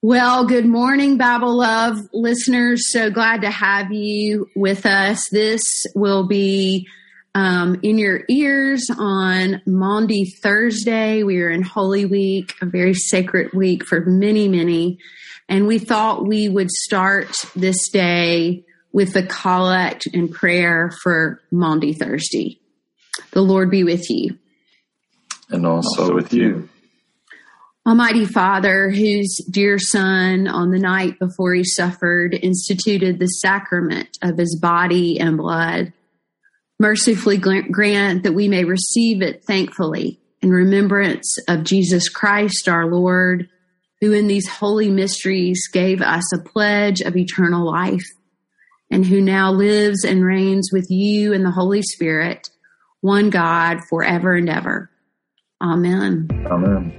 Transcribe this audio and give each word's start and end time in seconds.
Well, 0.00 0.46
good 0.46 0.64
morning, 0.64 1.16
Bible 1.16 1.56
Love 1.56 1.98
listeners. 2.12 2.92
So 2.92 3.10
glad 3.10 3.40
to 3.40 3.50
have 3.50 3.90
you 3.90 4.48
with 4.54 4.86
us. 4.86 5.28
This 5.32 5.64
will 5.92 6.28
be 6.28 6.86
um, 7.34 7.80
in 7.82 7.98
your 7.98 8.22
ears 8.28 8.88
on 8.96 9.60
Maundy 9.66 10.26
Thursday. 10.40 11.24
We 11.24 11.42
are 11.42 11.50
in 11.50 11.62
Holy 11.62 12.04
Week, 12.04 12.54
a 12.62 12.66
very 12.66 12.94
sacred 12.94 13.52
week 13.52 13.84
for 13.84 14.02
many, 14.02 14.46
many. 14.46 15.00
And 15.48 15.66
we 15.66 15.80
thought 15.80 16.24
we 16.24 16.48
would 16.48 16.70
start 16.70 17.34
this 17.56 17.88
day 17.88 18.64
with 18.92 19.14
the 19.14 19.24
collect 19.24 20.06
and 20.14 20.30
prayer 20.30 20.92
for 21.02 21.40
Maundy 21.50 21.92
Thursday. 21.92 22.60
The 23.32 23.42
Lord 23.42 23.68
be 23.68 23.82
with 23.82 24.08
you. 24.08 24.38
And 25.50 25.66
also, 25.66 26.02
also 26.02 26.14
with 26.14 26.32
you. 26.32 26.68
Almighty 27.88 28.26
Father, 28.26 28.90
whose 28.90 29.38
dear 29.50 29.78
Son, 29.78 30.46
on 30.46 30.70
the 30.72 30.78
night 30.78 31.18
before 31.18 31.54
he 31.54 31.64
suffered, 31.64 32.34
instituted 32.34 33.18
the 33.18 33.26
sacrament 33.26 34.10
of 34.20 34.36
his 34.36 34.58
body 34.60 35.18
and 35.18 35.38
blood, 35.38 35.94
mercifully 36.78 37.38
grant 37.38 38.24
that 38.24 38.34
we 38.34 38.46
may 38.46 38.64
receive 38.64 39.22
it 39.22 39.42
thankfully 39.42 40.20
in 40.42 40.50
remembrance 40.50 41.38
of 41.48 41.64
Jesus 41.64 42.10
Christ 42.10 42.68
our 42.68 42.84
Lord, 42.84 43.48
who 44.02 44.12
in 44.12 44.26
these 44.26 44.46
holy 44.46 44.90
mysteries 44.90 45.66
gave 45.72 46.02
us 46.02 46.30
a 46.34 46.42
pledge 46.46 47.00
of 47.00 47.16
eternal 47.16 47.64
life, 47.64 48.04
and 48.90 49.06
who 49.06 49.22
now 49.22 49.50
lives 49.50 50.04
and 50.04 50.22
reigns 50.22 50.68
with 50.70 50.90
you 50.90 51.32
in 51.32 51.42
the 51.42 51.52
Holy 51.52 51.80
Spirit, 51.80 52.50
one 53.00 53.30
God, 53.30 53.78
forever 53.88 54.34
and 54.34 54.50
ever. 54.50 54.90
Amen. 55.62 56.28
Amen. 56.50 56.92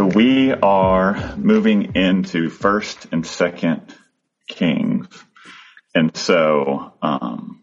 So 0.00 0.06
we 0.06 0.50
are 0.50 1.36
moving 1.36 1.94
into 1.94 2.48
first 2.48 3.08
and 3.12 3.26
second 3.26 3.82
Kings. 4.48 5.06
And 5.94 6.16
so, 6.16 6.94
um, 7.02 7.62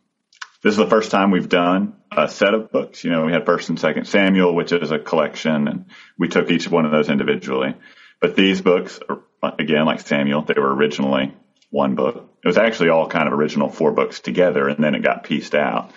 this 0.62 0.74
is 0.74 0.78
the 0.78 0.86
first 0.86 1.10
time 1.10 1.32
we've 1.32 1.50
done 1.50 1.96
a 2.16 2.30
set 2.30 2.54
of 2.54 2.72
books. 2.72 3.04
You 3.04 3.10
know, 3.10 3.26
we 3.26 3.32
had 3.32 3.48
first 3.48 3.70
and 3.70 3.80
second 3.80 4.06
Samuel, 4.06 4.54
which 4.54 4.72
is 4.72 4.92
a 4.92 5.00
collection 5.00 5.68
and 5.68 5.86
we 6.20 6.28
took 6.28 6.52
each 6.52 6.70
one 6.70 6.86
of 6.86 6.92
those 6.92 7.10
individually. 7.10 7.74
But 8.22 8.36
these 8.36 8.62
books 8.62 9.00
again, 9.42 9.86
like 9.86 10.02
Samuel, 10.02 10.44
they 10.44 10.62
were 10.62 10.76
originally 10.76 11.36
one 11.72 11.96
book. 11.96 12.30
It 12.44 12.48
was 12.48 12.60
actually 12.60 12.90
all 12.90 13.08
kind 13.10 13.26
of 13.26 13.34
original 13.34 13.70
four 13.70 13.94
books 13.94 14.20
together 14.20 14.68
and 14.68 14.84
then 14.84 14.94
it 14.94 15.02
got 15.02 15.24
pieced 15.24 15.56
out. 15.56 15.92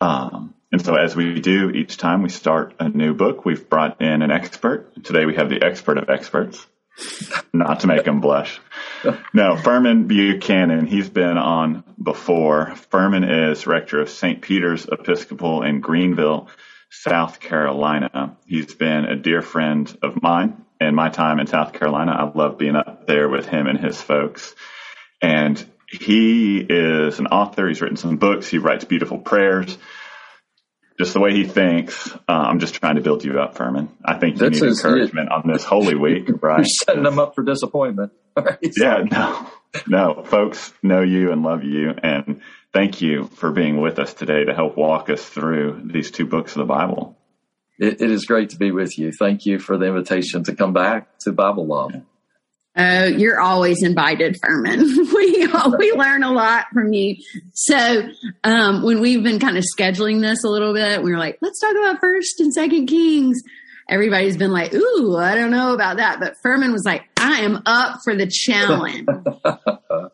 Um, 0.00 0.54
and 0.72 0.82
so 0.82 0.94
as 0.94 1.14
we 1.14 1.38
do 1.38 1.68
each 1.70 1.98
time 1.98 2.22
we 2.22 2.30
start 2.30 2.74
a 2.80 2.88
new 2.88 3.12
book, 3.12 3.44
we've 3.44 3.68
brought 3.68 4.00
in 4.00 4.22
an 4.22 4.30
expert. 4.30 5.04
Today 5.04 5.26
we 5.26 5.34
have 5.34 5.50
the 5.50 5.62
expert 5.62 5.98
of 5.98 6.08
experts, 6.08 6.66
not 7.52 7.80
to 7.80 7.86
make 7.86 8.06
him 8.06 8.20
blush. 8.20 8.58
No, 9.34 9.56
Furman 9.56 10.06
Buchanan, 10.06 10.86
he's 10.86 11.10
been 11.10 11.36
on 11.36 11.84
before. 12.02 12.74
Furman 12.90 13.22
is 13.22 13.66
rector 13.66 14.00
of 14.00 14.08
St. 14.08 14.40
Peter's 14.40 14.86
Episcopal 14.90 15.62
in 15.62 15.80
Greenville, 15.80 16.48
South 16.90 17.38
Carolina. 17.38 18.38
He's 18.46 18.74
been 18.74 19.04
a 19.04 19.16
dear 19.16 19.42
friend 19.42 19.94
of 20.02 20.22
mine 20.22 20.64
in 20.80 20.94
my 20.94 21.10
time 21.10 21.38
in 21.38 21.46
South 21.46 21.74
Carolina. 21.74 22.12
I 22.12 22.38
love 22.38 22.56
being 22.56 22.76
up 22.76 23.06
there 23.06 23.28
with 23.28 23.46
him 23.46 23.66
and 23.66 23.78
his 23.78 24.00
folks. 24.00 24.54
And 25.20 25.62
he 25.86 26.58
is 26.58 27.18
an 27.18 27.26
author. 27.26 27.68
He's 27.68 27.82
written 27.82 27.98
some 27.98 28.16
books. 28.16 28.48
He 28.48 28.56
writes 28.56 28.86
beautiful 28.86 29.18
prayers 29.18 29.76
just 30.98 31.14
the 31.14 31.20
way 31.20 31.32
he 31.32 31.44
thinks. 31.44 32.12
Uh, 32.28 32.32
I'm 32.32 32.58
just 32.58 32.74
trying 32.74 32.96
to 32.96 33.00
build 33.00 33.24
you 33.24 33.40
up, 33.40 33.56
Furman. 33.56 33.88
I 34.04 34.18
think 34.18 34.36
you 34.36 34.48
That's 34.48 34.60
need 34.60 34.70
encouragement 34.70 35.30
on 35.30 35.42
this 35.46 35.64
Holy 35.64 35.94
Week, 35.94 36.28
right? 36.42 36.58
You're 36.58 36.64
setting 36.64 37.02
them 37.02 37.18
up 37.18 37.34
for 37.34 37.42
disappointment. 37.42 38.12
Right, 38.34 38.56
yeah, 38.78 39.04
no, 39.10 39.46
no, 39.86 40.24
folks 40.24 40.72
know 40.82 41.02
you 41.02 41.32
and 41.32 41.42
love 41.42 41.64
you, 41.64 41.90
and 42.02 42.40
thank 42.72 43.02
you 43.02 43.24
for 43.34 43.52
being 43.52 43.78
with 43.78 43.98
us 43.98 44.14
today 44.14 44.44
to 44.46 44.54
help 44.54 44.74
walk 44.78 45.10
us 45.10 45.22
through 45.22 45.82
these 45.92 46.10
two 46.10 46.24
books 46.24 46.52
of 46.52 46.60
the 46.60 46.64
Bible. 46.64 47.18
it, 47.78 48.00
it 48.00 48.10
is 48.10 48.24
great 48.24 48.48
to 48.50 48.56
be 48.56 48.70
with 48.70 48.96
you. 48.98 49.12
Thank 49.12 49.44
you 49.44 49.58
for 49.58 49.76
the 49.76 49.84
invitation 49.84 50.44
to 50.44 50.54
come 50.54 50.72
back 50.72 51.18
to 51.18 51.32
Bible 51.32 51.66
Love. 51.66 51.90
Yeah. 51.92 52.00
Oh, 52.74 53.04
you're 53.04 53.38
always 53.38 53.82
invited, 53.82 54.38
Furman. 54.42 54.80
we 55.14 55.46
we 55.78 55.92
learn 55.92 56.22
a 56.22 56.32
lot 56.32 56.66
from 56.72 56.92
you. 56.94 57.16
So 57.52 58.08
um, 58.44 58.82
when 58.82 59.00
we've 59.00 59.22
been 59.22 59.38
kind 59.38 59.58
of 59.58 59.64
scheduling 59.76 60.22
this 60.22 60.42
a 60.42 60.48
little 60.48 60.72
bit, 60.72 61.02
we 61.02 61.12
were 61.12 61.18
like, 61.18 61.38
let's 61.42 61.60
talk 61.60 61.72
about 61.72 62.00
First 62.00 62.40
and 62.40 62.52
Second 62.52 62.86
Kings. 62.86 63.42
Everybody's 63.90 64.38
been 64.38 64.52
like, 64.52 64.72
ooh, 64.72 65.16
I 65.16 65.34
don't 65.34 65.50
know 65.50 65.74
about 65.74 65.98
that, 65.98 66.18
but 66.18 66.34
Furman 66.42 66.72
was 66.72 66.84
like, 66.86 67.02
I 67.18 67.40
am 67.40 67.62
up 67.66 67.98
for 68.04 68.16
the 68.16 68.26
challenge. 68.26 69.06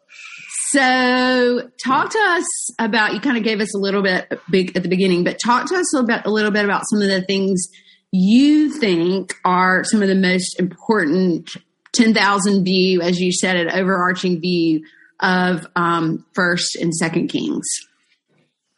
so 0.70 1.70
talk 1.84 2.10
to 2.10 2.19
us 2.19 2.46
about. 2.80 3.14
You 3.14 3.20
kind 3.20 3.36
of 3.36 3.44
gave 3.44 3.60
us 3.60 3.72
a 3.72 3.78
little 3.78 4.02
bit 4.02 4.32
big 4.50 4.76
at 4.76 4.82
the 4.82 4.88
beginning, 4.88 5.22
but 5.22 5.38
talk 5.44 5.69
to 5.69 5.76
us 5.76 5.94
a 5.94 5.98
little 5.98 6.08
bit, 6.08 6.22
a 6.25 6.30
little 6.30 6.50
bit 6.50 6.64
about 6.64 6.82
some 6.90 7.02
of 7.02 7.08
the 7.08 7.22
things 7.22 7.69
you 8.10 8.72
think 8.72 9.34
are 9.44 9.84
some 9.84 10.02
of 10.02 10.08
the 10.08 10.14
most 10.14 10.58
important 10.58 11.56
10,000 11.98 12.64
view, 12.64 13.03
as 13.03 13.20
you 13.20 13.32
said, 13.32 13.56
an 13.56 13.70
overarching 13.70 14.41
view 14.41 14.84
of 15.20 15.66
um, 15.75 16.25
First 16.32 16.76
and 16.76 16.94
Second 16.94 17.28
Kings. 17.28 17.66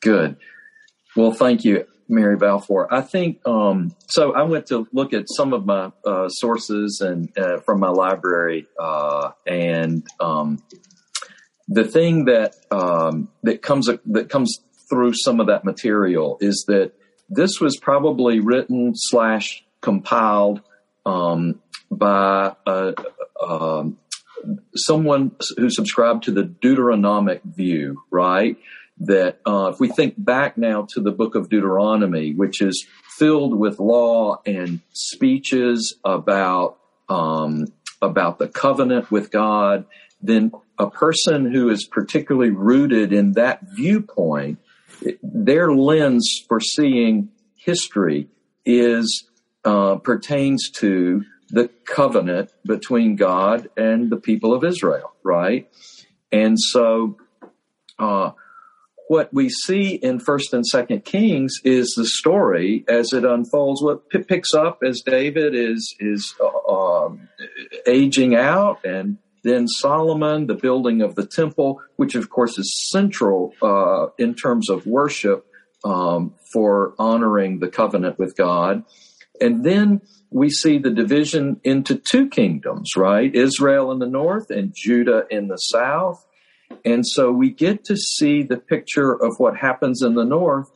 Good. 0.01 0.37
Well, 1.15 1.33
thank 1.33 1.63
you, 1.65 1.85
Mary 2.09 2.37
Balfour. 2.37 2.89
I 2.91 3.03
think 3.03 3.47
um, 3.47 3.95
so. 4.09 4.33
I 4.33 4.45
went 4.45 4.67
to 4.67 4.89
look 4.93 5.13
at 5.13 5.27
some 5.29 5.53
of 5.53 5.67
my 5.67 5.93
uh, 6.07 6.29
sources 6.29 7.03
and 7.05 7.29
uh, 7.37 7.59
from 7.61 7.81
my 7.81 7.91
library, 7.91 8.67
uh, 8.79 9.33
and 9.47 10.07
um, 10.19 10.63
the 11.69 11.85
thing 11.85 12.25
that 12.25 12.55
um, 12.71 13.29
that 13.43 13.61
comes 13.61 13.91
that 14.07 14.31
comes 14.31 14.61
through 14.89 15.13
some 15.15 15.41
of 15.41 15.49
that 15.49 15.65
material 15.65 16.39
is 16.41 16.65
that 16.69 16.93
this 17.29 17.61
was 17.61 17.77
probably 17.77 18.41
written 18.41 18.93
slash 18.95 19.63
compiled 19.83 20.63
um, 21.05 21.61
by 21.91 22.55
uh, 22.67 22.93
um, 23.43 23.99
someone 24.75 25.33
who 25.57 25.71
subscribed 25.71 26.25
to 26.25 26.31
the 26.31 26.45
Deuteronomic 26.45 27.43
view, 27.45 28.03
right? 28.11 28.57
That 28.99 29.41
uh, 29.47 29.71
if 29.73 29.81
we 29.81 29.89
think 29.89 30.15
back 30.17 30.59
now 30.59 30.87
to 30.95 31.01
the 31.01 31.11
book 31.11 31.35
of 31.35 31.49
Deuteronomy, 31.49 32.35
which 32.35 32.61
is 32.61 32.87
filled 33.17 33.59
with 33.59 33.79
law 33.79 34.41
and 34.47 34.81
speeches 34.93 35.97
about 36.05 36.79
um, 37.09 37.67
about 38.03 38.39
the 38.39 38.49
covenant 38.49 39.11
with 39.11 39.31
God, 39.31 39.85
then 40.23 40.53
a 40.79 40.89
person 40.89 41.51
who 41.51 41.69
is 41.71 41.87
particularly 41.87 42.51
rooted 42.51 43.13
in 43.13 43.33
that 43.33 43.61
viewpoint, 43.75 44.59
their 45.23 45.73
lens 45.73 46.27
for 46.49 46.61
seeing 46.61 47.31
history 47.57 48.29
is 48.65 49.29
uh, 49.65 49.97
pertains 49.97 50.71
to 50.71 51.25
the 51.51 51.69
covenant 51.87 52.53
between 52.65 53.17
God 53.17 53.69
and 53.77 54.11
the 54.11 54.17
people 54.17 54.55
of 54.55 54.65
Israel, 54.65 55.13
right? 55.23 55.69
And 56.33 56.59
so, 56.59 57.17
uh, 57.99 58.33
what 59.09 59.35
we 59.35 59.49
see 59.49 59.95
in 59.97 60.21
First 60.21 60.55
and 60.55 60.65
Second 60.65 61.05
Kings 61.05 61.55
is 61.65 61.95
the 61.97 62.07
story 62.07 62.85
as 62.87 63.13
it 63.13 63.25
unfolds. 63.25 63.83
What 63.83 64.09
p- 64.09 64.23
picks 64.23 64.55
up 64.55 64.85
as 64.85 65.03
David 65.05 65.53
is 65.53 65.97
is 65.99 66.33
uh, 66.41 66.73
um, 66.73 67.29
aging 67.89 68.37
out, 68.37 68.85
and 68.85 69.19
then 69.43 69.67
Solomon, 69.67 70.47
the 70.47 70.55
building 70.55 71.03
of 71.03 71.17
the 71.17 71.27
temple, 71.27 71.81
which 71.97 72.15
of 72.15 72.31
course 72.31 72.57
is 72.57 72.89
central 72.93 73.53
uh, 73.61 74.07
in 74.17 74.35
terms 74.37 74.71
of 74.71 74.87
worship 74.87 75.45
um, 75.83 76.35
for 76.53 76.95
honoring 76.97 77.59
the 77.59 77.69
covenant 77.69 78.17
with 78.17 78.37
God, 78.37 78.85
and 79.41 79.65
then 79.65 80.03
we 80.31 80.49
see 80.49 80.79
the 80.79 80.91
division 80.91 81.61
into 81.65 81.97
two 81.97 82.29
kingdoms, 82.29 82.93
right? 82.97 83.35
Israel 83.35 83.91
in 83.91 83.99
the 83.99 84.07
north 84.07 84.51
and 84.51 84.73
Judah 84.75 85.25
in 85.31 85.49
the 85.49 85.57
south. 85.57 86.25
And 86.85 87.05
so 87.07 87.33
we 87.33 87.51
get 87.51 87.85
to 87.87 87.97
see 87.97 88.43
the 88.43 88.57
picture 88.57 89.13
of 89.13 89.35
what 89.39 89.57
happens 89.57 90.03
in 90.03 90.15
the 90.15 90.25
north. 90.25 90.71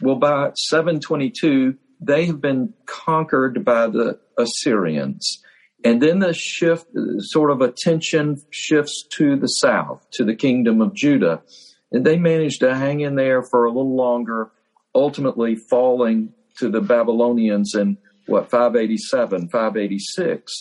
Well, 0.00 0.16
by 0.16 0.52
722, 0.54 1.76
they 2.00 2.26
have 2.26 2.40
been 2.40 2.72
conquered 2.86 3.64
by 3.64 3.88
the 3.88 4.18
Assyrians. 4.38 5.42
And 5.84 6.00
then 6.00 6.20
the 6.20 6.32
shift, 6.32 6.86
sort 7.18 7.50
of 7.50 7.62
attention 7.62 8.36
shifts 8.50 9.06
to 9.16 9.36
the 9.36 9.46
south, 9.46 10.06
to 10.12 10.24
the 10.24 10.34
kingdom 10.34 10.80
of 10.80 10.94
Judah. 10.94 11.42
And 11.90 12.04
they 12.04 12.16
managed 12.16 12.60
to 12.60 12.74
hang 12.74 13.00
in 13.00 13.16
there 13.16 13.42
for 13.42 13.64
a 13.64 13.70
little 13.70 13.96
longer, 13.96 14.52
ultimately 14.94 15.56
falling 15.56 16.32
to 16.58 16.68
the 16.68 16.80
Babylonians 16.80 17.74
and 17.74 17.96
what 18.30 18.50
587, 18.50 19.48
586. 19.48 20.52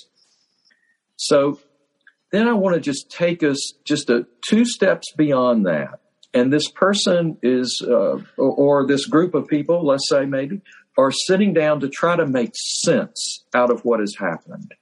So 1.16 1.60
then 2.32 2.48
I 2.48 2.54
want 2.54 2.76
to 2.76 2.82
just 2.82 3.10
take 3.10 3.44
us 3.44 3.74
just 3.86 4.10
a 4.10 4.28
two 4.48 4.66
steps 4.66 5.12
beyond 5.16 5.66
that. 5.66 6.00
And 6.34 6.54
this 6.54 6.70
person 6.70 7.38
is, 7.42 7.82
uh, 7.86 8.20
or, 8.38 8.86
this 8.86 9.08
group 9.08 9.34
of 9.34 9.48
people, 9.48 9.86
let's 9.86 10.08
say 10.10 10.26
maybe, 10.26 10.62
are 10.98 11.12
sitting 11.12 11.54
down 11.54 11.80
to 11.80 11.90
try 11.90 12.16
to 12.16 12.28
make 12.28 12.52
sense 12.54 13.46
out 13.54 13.72
of 13.72 13.84
what 13.84 14.00
has 14.00 14.16
happened. 14.20 14.76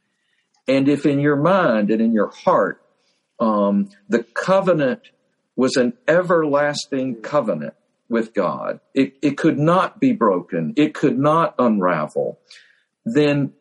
And 0.68 0.90
if 0.90 1.06
in 1.06 1.20
your 1.20 1.38
mind 1.38 1.90
and 1.90 2.02
in 2.02 2.12
your 2.12 2.32
heart, 2.32 2.82
um, 3.40 3.90
the 4.10 4.24
covenant 4.24 5.04
was 5.56 5.78
an 5.78 5.94
everlasting 6.08 7.22
covenant 7.22 7.76
with 8.10 8.34
God, 8.34 8.80
it, 8.94 9.16
it 9.22 9.38
could 9.38 9.58
not 9.58 10.00
be 10.00 10.12
broken, 10.12 10.74
it 10.76 10.94
could 10.94 11.18
not 11.18 11.56
unravel, 11.58 12.40
then 13.14 13.54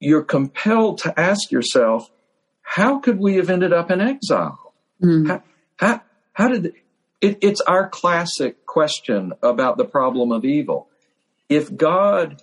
you're 0.00 0.24
compelled 0.24 0.98
to 0.98 1.18
ask 1.18 1.50
yourself, 1.50 2.10
how 2.62 2.98
could 2.98 3.18
we 3.18 3.36
have 3.36 3.50
ended 3.50 3.72
up 3.72 3.90
in 3.90 4.00
exile? 4.00 4.74
Mm. 5.02 5.28
How, 5.28 5.42
how, 5.76 6.02
how, 6.32 6.48
did 6.48 6.74
it, 7.20 7.38
it's 7.40 7.60
our 7.60 7.88
classic 7.88 8.66
question 8.66 9.32
about 9.42 9.78
the 9.78 9.84
problem 9.84 10.32
of 10.32 10.44
evil. 10.44 10.88
If 11.48 11.74
God 11.76 12.42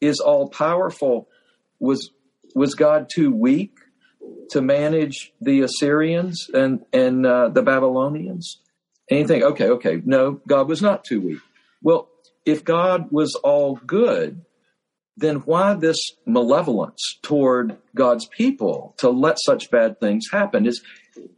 is 0.00 0.20
all 0.20 0.48
powerful, 0.48 1.28
was 1.78 2.10
was 2.54 2.74
God 2.74 3.08
too 3.12 3.32
weak 3.32 3.78
to 4.50 4.60
manage 4.60 5.32
the 5.40 5.60
Assyrians 5.62 6.48
and 6.52 6.84
and 6.92 7.24
uh, 7.24 7.48
the 7.48 7.62
Babylonians? 7.62 8.60
Anything? 9.10 9.42
Okay, 9.42 9.68
okay. 9.68 10.02
No, 10.04 10.40
God 10.46 10.68
was 10.68 10.82
not 10.82 11.04
too 11.04 11.20
weak. 11.20 11.38
Well, 11.82 12.08
if 12.44 12.64
God 12.64 13.10
was 13.10 13.34
all 13.36 13.76
good, 13.86 14.44
then 15.16 15.36
why 15.36 15.74
this 15.74 15.98
malevolence 16.26 17.18
toward 17.22 17.76
God's 17.94 18.26
people 18.26 18.94
to 18.98 19.10
let 19.10 19.38
such 19.40 19.70
bad 19.70 20.00
things 20.00 20.24
happen? 20.32 20.66
Is 20.66 20.82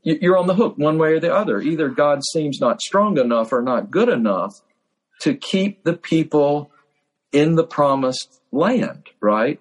you're 0.02 0.38
on 0.38 0.46
the 0.46 0.54
hook 0.54 0.74
one 0.76 0.98
way 0.98 1.14
or 1.14 1.20
the 1.20 1.34
other. 1.34 1.60
Either 1.60 1.88
God 1.88 2.20
seems 2.32 2.60
not 2.60 2.80
strong 2.80 3.18
enough 3.18 3.52
or 3.52 3.62
not 3.62 3.90
good 3.90 4.08
enough 4.08 4.52
to 5.20 5.34
keep 5.34 5.84
the 5.84 5.96
people 5.96 6.70
in 7.32 7.56
the 7.56 7.64
promised 7.64 8.40
land, 8.52 9.08
right? 9.20 9.60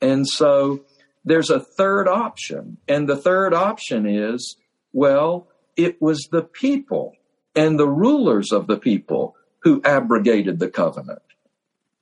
And 0.00 0.28
so 0.28 0.84
there's 1.24 1.50
a 1.50 1.60
third 1.60 2.08
option. 2.08 2.76
And 2.86 3.08
the 3.08 3.16
third 3.16 3.54
option 3.54 4.06
is, 4.06 4.56
well, 4.92 5.48
it 5.76 6.00
was 6.00 6.28
the 6.30 6.42
people 6.42 7.14
and 7.56 7.78
the 7.78 7.88
rulers 7.88 8.52
of 8.52 8.66
the 8.66 8.76
people 8.76 9.34
who 9.60 9.80
abrogated 9.84 10.58
the 10.58 10.68
covenant. 10.68 11.22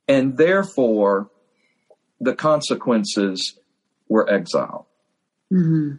And 0.07 0.37
therefore, 0.37 1.29
the 2.23 2.35
consequences 2.35 3.59
were 4.07 4.29
exile. 4.29 4.87
Mm-hmm. 5.51 5.95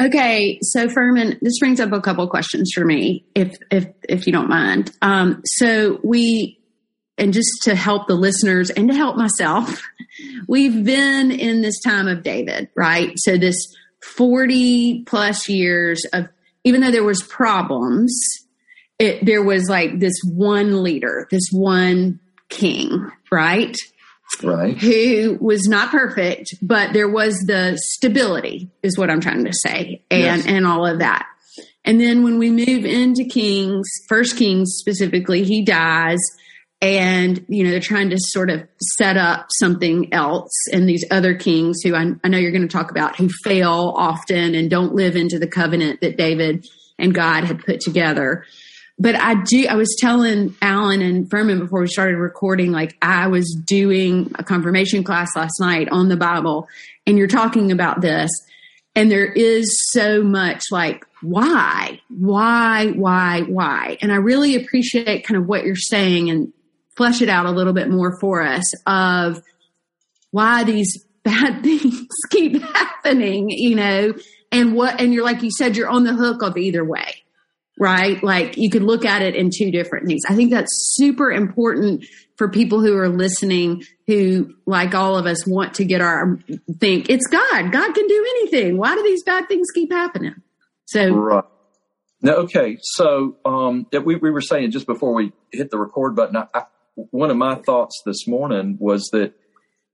Okay, 0.00 0.60
so 0.62 0.88
Furman, 0.88 1.38
this 1.42 1.58
brings 1.58 1.80
up 1.80 1.90
a 1.90 2.00
couple 2.00 2.28
questions 2.28 2.70
for 2.72 2.84
me, 2.84 3.24
if 3.34 3.56
if 3.70 3.88
if 4.08 4.26
you 4.26 4.32
don't 4.32 4.48
mind. 4.48 4.92
Um, 5.02 5.42
so 5.44 5.98
we, 6.04 6.60
and 7.16 7.32
just 7.32 7.50
to 7.64 7.74
help 7.74 8.06
the 8.06 8.14
listeners 8.14 8.70
and 8.70 8.88
to 8.88 8.94
help 8.94 9.16
myself, 9.16 9.82
we've 10.48 10.84
been 10.84 11.32
in 11.32 11.62
this 11.62 11.80
time 11.80 12.06
of 12.06 12.22
David, 12.22 12.68
right? 12.76 13.12
So 13.16 13.36
this 13.36 13.56
forty 14.00 15.02
plus 15.02 15.48
years 15.48 16.04
of, 16.12 16.28
even 16.62 16.80
though 16.80 16.92
there 16.92 17.02
was 17.02 17.20
problems, 17.24 18.16
it 19.00 19.26
there 19.26 19.42
was 19.42 19.68
like 19.68 19.98
this 19.98 20.14
one 20.24 20.84
leader, 20.84 21.26
this 21.32 21.48
one 21.50 22.20
king, 22.48 23.10
right? 23.32 23.76
Right. 24.42 24.76
Who 24.78 25.38
was 25.40 25.66
not 25.68 25.90
perfect 25.90 26.54
but 26.62 26.92
there 26.92 27.08
was 27.08 27.34
the 27.46 27.78
stability 27.82 28.70
is 28.82 28.98
what 28.98 29.10
i'm 29.10 29.20
trying 29.20 29.44
to 29.44 29.52
say 29.52 30.02
and 30.10 30.20
yes. 30.20 30.46
and 30.46 30.66
all 30.66 30.86
of 30.86 30.98
that. 31.00 31.26
And 31.84 31.98
then 31.98 32.22
when 32.22 32.38
we 32.38 32.50
move 32.50 32.84
into 32.84 33.24
kings 33.24 33.88
first 34.08 34.36
kings 34.36 34.74
specifically 34.78 35.44
he 35.44 35.64
dies 35.64 36.18
and 36.80 37.44
you 37.48 37.64
know 37.64 37.70
they're 37.70 37.80
trying 37.80 38.10
to 38.10 38.18
sort 38.18 38.50
of 38.50 38.66
set 38.96 39.16
up 39.16 39.46
something 39.58 40.12
else 40.12 40.52
and 40.72 40.88
these 40.88 41.04
other 41.10 41.34
kings 41.34 41.78
who 41.82 41.94
I, 41.94 42.12
I 42.22 42.28
know 42.28 42.38
you're 42.38 42.52
going 42.52 42.62
to 42.62 42.68
talk 42.68 42.90
about 42.90 43.16
who 43.16 43.28
fail 43.42 43.94
often 43.96 44.54
and 44.54 44.70
don't 44.70 44.94
live 44.94 45.16
into 45.16 45.38
the 45.38 45.48
covenant 45.48 46.00
that 46.02 46.16
david 46.16 46.66
and 46.98 47.14
god 47.14 47.44
had 47.44 47.64
put 47.64 47.80
together 47.80 48.44
but 48.98 49.14
I 49.14 49.42
do, 49.42 49.66
I 49.68 49.74
was 49.74 49.96
telling 49.98 50.56
Alan 50.60 51.02
and 51.02 51.30
Furman 51.30 51.60
before 51.60 51.80
we 51.80 51.86
started 51.86 52.16
recording, 52.16 52.72
like 52.72 52.96
I 53.00 53.28
was 53.28 53.56
doing 53.64 54.32
a 54.36 54.42
confirmation 54.42 55.04
class 55.04 55.28
last 55.36 55.60
night 55.60 55.88
on 55.90 56.08
the 56.08 56.16
Bible 56.16 56.68
and 57.06 57.16
you're 57.16 57.28
talking 57.28 57.70
about 57.70 58.00
this 58.00 58.30
and 58.96 59.10
there 59.10 59.26
is 59.26 59.80
so 59.92 60.24
much 60.24 60.64
like, 60.72 61.06
why, 61.22 62.00
why, 62.08 62.88
why, 62.96 63.42
why? 63.42 63.96
And 64.00 64.10
I 64.10 64.16
really 64.16 64.56
appreciate 64.56 65.24
kind 65.24 65.38
of 65.38 65.46
what 65.46 65.64
you're 65.64 65.76
saying 65.76 66.30
and 66.30 66.52
flesh 66.96 67.22
it 67.22 67.28
out 67.28 67.46
a 67.46 67.52
little 67.52 67.72
bit 67.72 67.88
more 67.88 68.18
for 68.18 68.42
us 68.42 68.64
of 68.86 69.40
why 70.32 70.64
these 70.64 71.04
bad 71.22 71.62
things 71.62 72.06
keep 72.30 72.60
happening, 72.74 73.50
you 73.50 73.76
know, 73.76 74.14
and 74.50 74.74
what, 74.74 75.00
and 75.00 75.14
you're 75.14 75.24
like 75.24 75.42
you 75.42 75.50
said, 75.52 75.76
you're 75.76 75.88
on 75.88 76.02
the 76.02 76.14
hook 76.14 76.42
of 76.42 76.56
either 76.56 76.84
way 76.84 77.22
right? 77.78 78.22
Like 78.22 78.56
you 78.56 78.70
could 78.70 78.82
look 78.82 79.04
at 79.04 79.22
it 79.22 79.34
in 79.34 79.50
two 79.56 79.70
different 79.70 80.06
things. 80.06 80.22
I 80.28 80.34
think 80.34 80.50
that's 80.50 80.70
super 80.94 81.30
important 81.30 82.04
for 82.36 82.48
people 82.48 82.80
who 82.80 82.96
are 82.96 83.08
listening 83.08 83.84
who, 84.06 84.54
like 84.66 84.94
all 84.94 85.16
of 85.16 85.26
us, 85.26 85.46
want 85.46 85.74
to 85.74 85.84
get 85.84 86.00
our 86.00 86.38
think 86.78 87.10
it's 87.10 87.26
God. 87.26 87.72
God 87.72 87.94
can 87.94 88.06
do 88.06 88.26
anything. 88.38 88.78
Why 88.78 88.94
do 88.94 89.02
these 89.02 89.22
bad 89.24 89.48
things 89.48 89.68
keep 89.74 89.92
happening? 89.92 90.34
So, 90.86 91.10
right. 91.10 91.44
Now, 92.22 92.32
okay. 92.34 92.78
So, 92.80 93.36
um, 93.44 93.86
we, 93.92 94.16
we 94.16 94.30
were 94.30 94.40
saying 94.40 94.70
just 94.70 94.86
before 94.86 95.14
we 95.14 95.32
hit 95.52 95.70
the 95.70 95.78
record 95.78 96.16
button, 96.16 96.36
I, 96.36 96.46
I, 96.54 96.62
one 96.94 97.30
of 97.30 97.36
my 97.36 97.56
thoughts 97.56 98.00
this 98.04 98.26
morning 98.26 98.76
was 98.80 99.08
that 99.12 99.34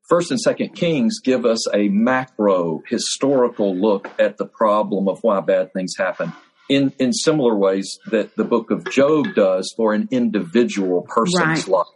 First 0.09 0.31
and 0.31 0.41
Second 0.41 0.75
Kings 0.75 1.19
give 1.23 1.45
us 1.45 1.67
a 1.75 1.89
macro 1.89 2.83
historical 2.89 3.77
look 3.77 4.09
at 4.19 4.37
the 4.37 4.47
problem 4.47 5.09
of 5.09 5.19
why 5.23 5.41
bad 5.41 5.73
things 5.73 5.95
happen 5.99 6.33
in 6.69 6.93
in 6.99 7.13
similar 7.13 7.55
ways 7.55 7.99
that 8.11 8.37
the 8.37 8.45
book 8.45 8.71
of 8.71 8.91
Job 8.91 9.35
does 9.35 9.73
for 9.77 9.95
an 9.95 10.09
individual 10.11 11.03
person's 11.03 11.67
right. 11.67 11.69
life 11.69 11.87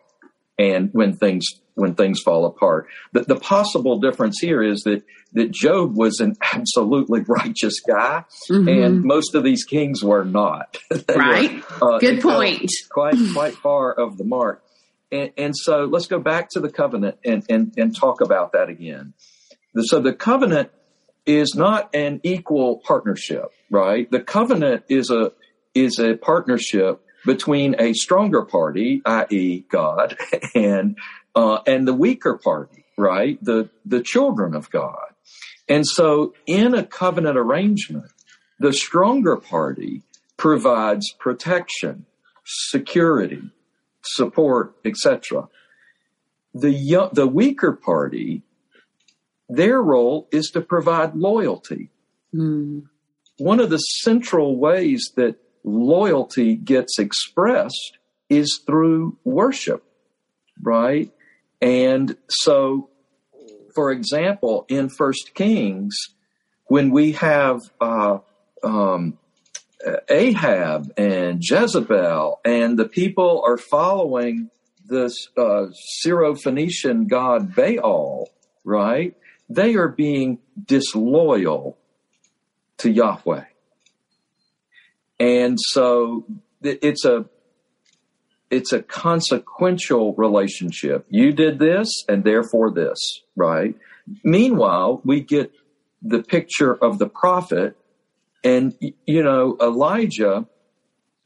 and 0.59 0.91
when 0.93 1.17
things 1.17 1.47
when 1.75 1.95
things 1.95 2.21
fall 2.21 2.45
apart. 2.45 2.89
The, 3.13 3.23
the 3.23 3.37
possible 3.37 4.01
difference 4.01 4.39
here 4.41 4.63
is 4.63 4.83
that 4.83 5.05
that 5.33 5.51
Job 5.51 5.97
was 5.97 6.21
an 6.21 6.35
absolutely 6.53 7.21
righteous 7.27 7.81
guy, 7.81 8.25
mm-hmm. 8.51 8.69
and 8.69 9.05
most 9.05 9.35
of 9.35 9.45
these 9.45 9.65
kings 9.65 10.03
were 10.03 10.25
not. 10.25 10.79
right. 11.09 11.63
Were, 11.81 11.95
uh, 11.95 11.99
Good 11.99 12.21
point. 12.21 12.71
Quite 12.91 13.15
quite 13.33 13.55
far 13.55 13.93
of 13.93 14.19
the 14.19 14.25
mark. 14.25 14.63
And, 15.11 15.33
and, 15.39 15.57
so 15.57 15.85
let's 15.85 16.07
go 16.07 16.19
back 16.19 16.51
to 16.51 16.61
the 16.61 16.69
covenant 16.69 17.17
and, 17.25 17.43
and, 17.49 17.73
and 17.79 17.97
talk 17.97 18.21
about 18.21 18.53
that 18.53 18.69
again. 18.69 19.15
So 19.85 20.01
the 20.01 20.13
covenant 20.13 20.71
is 21.25 21.55
not 21.55 21.95
an 21.95 22.21
equal 22.25 22.83
partnership, 22.85 23.51
right? 23.71 24.11
The 24.11 24.21
covenant 24.21 24.85
is 24.89 25.11
a 25.11 25.33
is 25.75 25.99
a 25.99 26.15
partnership 26.15 27.05
between 27.25 27.77
a 27.79 27.93
stronger 27.93 28.43
party, 28.43 29.03
i.e., 29.05 29.65
God, 29.71 30.17
and 30.55 30.97
uh, 31.35 31.61
and 31.67 31.87
the 31.87 31.95
weaker 31.95 32.37
party, 32.37 32.85
right? 32.97 33.43
The 33.43 33.71
the 33.85 34.03
children 34.03 34.55
of 34.55 34.71
God. 34.71 35.09
And 35.69 35.87
so, 35.87 36.35
in 36.47 36.75
a 36.75 36.85
covenant 36.85 37.37
arrangement, 37.37 38.11
the 38.59 38.73
stronger 38.73 39.37
party 39.37 40.03
provides 40.37 41.13
protection, 41.19 42.07
security, 42.45 43.43
support, 44.03 44.75
etc. 44.85 45.49
The 46.55 47.11
the 47.13 47.27
weaker 47.27 47.73
party 47.73 48.43
their 49.49 49.81
role 49.81 50.29
is 50.31 50.51
to 50.51 50.61
provide 50.61 51.15
loyalty. 51.15 51.91
Mm. 52.35 52.85
One 53.39 53.61
of 53.61 53.71
the 53.71 53.79
central 53.79 54.57
ways 54.57 55.13
that 55.17 55.37
loyalty 55.65 56.57
gets 56.57 56.99
expressed 56.99 57.99
is 58.29 58.61
through 58.67 59.17
worship, 59.25 59.85
right? 60.61 61.11
And 61.61 62.17
so, 62.29 62.91
for 63.75 63.91
example, 63.91 64.67
in 64.69 64.89
First 64.89 65.35
Kings, 65.35 65.95
when 66.67 66.91
we 66.91 67.13
have 67.13 67.61
uh, 67.81 68.19
um, 68.63 69.19
Ahab 70.09 70.93
and 70.97 71.43
Jezebel, 71.43 72.41
and 72.45 72.79
the 72.79 72.89
people 72.89 73.43
are 73.47 73.57
following 73.57 74.51
this 74.87 75.29
uh, 75.37 75.67
Syro-Phoenician 76.01 77.07
god 77.07 77.55
Baal, 77.55 78.29
right? 78.65 79.15
they 79.49 79.75
are 79.75 79.89
being 79.89 80.39
disloyal 80.67 81.79
to 82.79 82.91
Yahweh. 82.91 83.45
And 85.21 85.59
so 85.61 86.25
it's 86.63 87.05
a 87.05 87.27
it's 88.51 88.73
a 88.73 88.83
consequential 88.83 90.15
relationship. 90.15 91.07
You 91.11 91.33
did 91.33 91.59
this 91.59 91.89
and 92.09 92.25
therefore 92.25 92.71
this, 92.73 92.99
right? 93.37 93.75
Meanwhile, 94.25 95.03
we 95.05 95.21
get 95.21 95.53
the 96.01 96.23
picture 96.23 96.75
of 96.75 96.99
the 96.99 97.09
prophet 97.09 97.77
and, 98.43 98.75
you 99.05 99.23
know, 99.23 99.57
Elijah, 99.61 100.47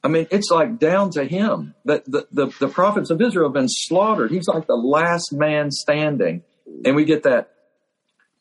I 0.03 0.09
mean, 0.09 0.27
it's 0.31 0.51
like 0.51 0.79
down 0.79 1.11
to 1.13 1.25
him. 1.25 1.75
The, 1.85 2.03
the, 2.07 2.27
the, 2.33 2.47
the 2.59 2.69
prophets 2.69 3.11
of 3.11 3.21
Israel 3.21 3.49
have 3.49 3.55
been 3.55 3.69
slaughtered. 3.69 4.33
He's 4.33 4.49
like 4.49 4.67
the 4.67 4.75
last 4.75 5.33
man 5.33 5.71
standing. 5.71 6.43
And 6.85 6.97
we 6.97 7.05
get 7.05 7.23
that 7.23 7.53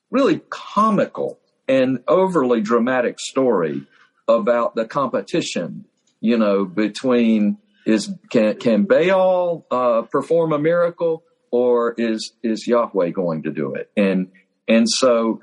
really 0.10 0.42
comical 0.50 1.40
and 1.72 2.04
overly 2.08 2.60
dramatic 2.60 3.18
story 3.20 3.88
about 4.28 4.76
the 4.76 4.86
competition, 4.86 5.86
you 6.20 6.38
know, 6.38 6.66
between 6.66 7.58
is 7.86 8.14
can 8.30 8.58
can 8.58 8.84
Baal 8.84 9.66
uh, 9.72 10.02
perform 10.04 10.52
a 10.52 10.60
miracle 10.60 11.24
or 11.50 11.94
is 11.98 12.34
is 12.44 12.68
Yahweh 12.68 13.12
going 13.12 13.44
to 13.44 13.52
do 13.52 13.74
it? 13.74 13.90
And 13.96 14.32
and 14.68 14.86
so 14.88 15.42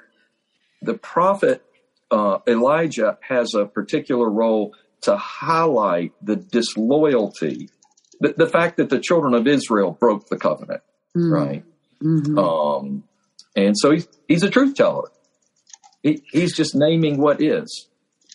the 0.83 0.95
prophet 0.95 1.65
uh, 2.11 2.39
Elijah 2.47 3.19
has 3.23 3.55
a 3.55 3.65
particular 3.65 4.29
role 4.29 4.75
to 5.03 5.17
highlight 5.17 6.13
the 6.23 6.37
disloyalty, 6.37 7.71
the, 8.21 8.35
the 8.37 8.47
fact 8.47 8.77
that 8.77 8.91
the 8.91 8.99
children 8.99 9.35
of 9.35 9.47
Israel 9.47 9.93
broke 9.93 10.29
the 10.29 10.37
covenant, 10.37 10.83
mm. 11.17 11.31
right? 11.31 11.65
Mm-hmm. 12.03 12.39
Um, 12.39 13.05
and 13.57 13.75
so 13.77 13.93
he's, 13.93 14.09
he's 14.27 14.43
a 14.43 14.51
truth 14.51 14.75
teller. 14.75 15.11
He, 16.03 16.23
he's 16.31 16.55
just 16.55 16.75
naming 16.75 17.21
what 17.21 17.41
is. 17.43 17.89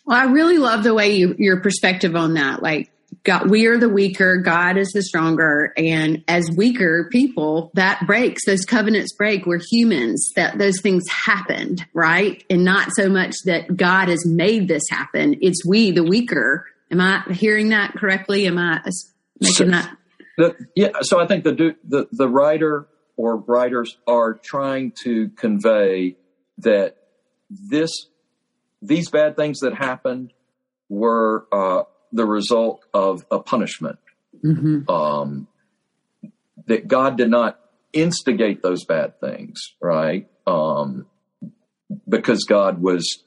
Well, 0.06 0.18
I 0.18 0.32
really 0.32 0.58
love 0.58 0.84
the 0.84 0.94
way 0.94 1.16
you, 1.16 1.36
your 1.38 1.62
perspective 1.62 2.16
on 2.16 2.34
that. 2.34 2.62
Like, 2.62 2.92
God, 3.24 3.50
we 3.50 3.68
are 3.68 3.78
the 3.78 3.90
weaker, 3.90 4.38
God 4.38 4.78
is 4.78 4.92
the 4.94 5.02
stronger. 5.02 5.72
And 5.78 6.24
as 6.28 6.50
weaker 6.58 7.08
people, 7.10 7.72
that 7.76 8.06
breaks, 8.06 8.46
those 8.46 8.66
covenants 8.66 9.14
break. 9.14 9.46
We're 9.46 9.62
humans, 9.72 10.32
that 10.36 10.58
those 10.58 10.82
things 10.82 11.04
happened, 11.10 11.86
right? 11.94 12.44
And 12.50 12.66
not 12.66 12.90
so 12.96 13.10
much 13.10 13.36
that 13.46 13.78
God 13.78 14.10
has 14.10 14.26
made 14.26 14.68
this 14.68 14.84
happen. 14.90 15.38
It's 15.42 15.66
we, 15.66 15.92
the 15.92 16.04
weaker. 16.04 16.66
Am 16.92 17.00
I 17.00 17.24
hearing 17.32 17.70
that 17.70 17.94
correctly? 17.94 18.46
Am 18.46 18.58
I 18.58 18.82
making 19.40 19.54
so, 19.54 19.66
that? 19.66 19.98
The, 20.38 20.56
yeah. 20.76 20.90
So 21.02 21.22
I 21.22 21.28
think 21.28 21.44
the, 21.46 21.76
the, 21.88 22.08
the 22.12 22.28
writer 22.28 22.88
or 23.16 23.38
writers 23.38 23.98
are 24.06 24.34
trying 24.34 24.92
to 25.04 25.30
convey 25.30 26.18
that 26.58 26.98
this, 27.70 27.92
these 28.82 29.10
bad 29.10 29.36
things 29.36 29.60
that 29.60 29.76
happened 29.76 30.34
were, 30.90 31.48
uh, 31.52 31.84
the 32.12 32.26
result 32.26 32.86
of 32.94 33.26
a 33.32 33.40
punishment. 33.40 34.00
Mm-hmm. 34.44 34.90
Um, 34.90 35.48
that 36.66 36.88
God 36.88 37.18
did 37.18 37.30
not 37.30 37.60
instigate 37.92 38.62
those 38.62 38.86
bad 38.86 39.20
things, 39.20 39.60
right? 39.82 40.28
Um, 40.48 41.06
because 42.08 42.46
God 42.46 42.82
was 42.82 43.24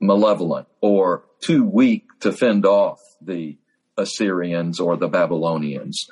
malevolent 0.00 0.68
or 0.80 1.24
too 1.40 1.64
weak 1.64 2.04
to 2.20 2.32
fend 2.32 2.66
off 2.66 2.98
the 3.20 3.58
Assyrians 3.96 4.80
or 4.80 4.96
the 4.96 5.08
Babylonians. 5.08 6.06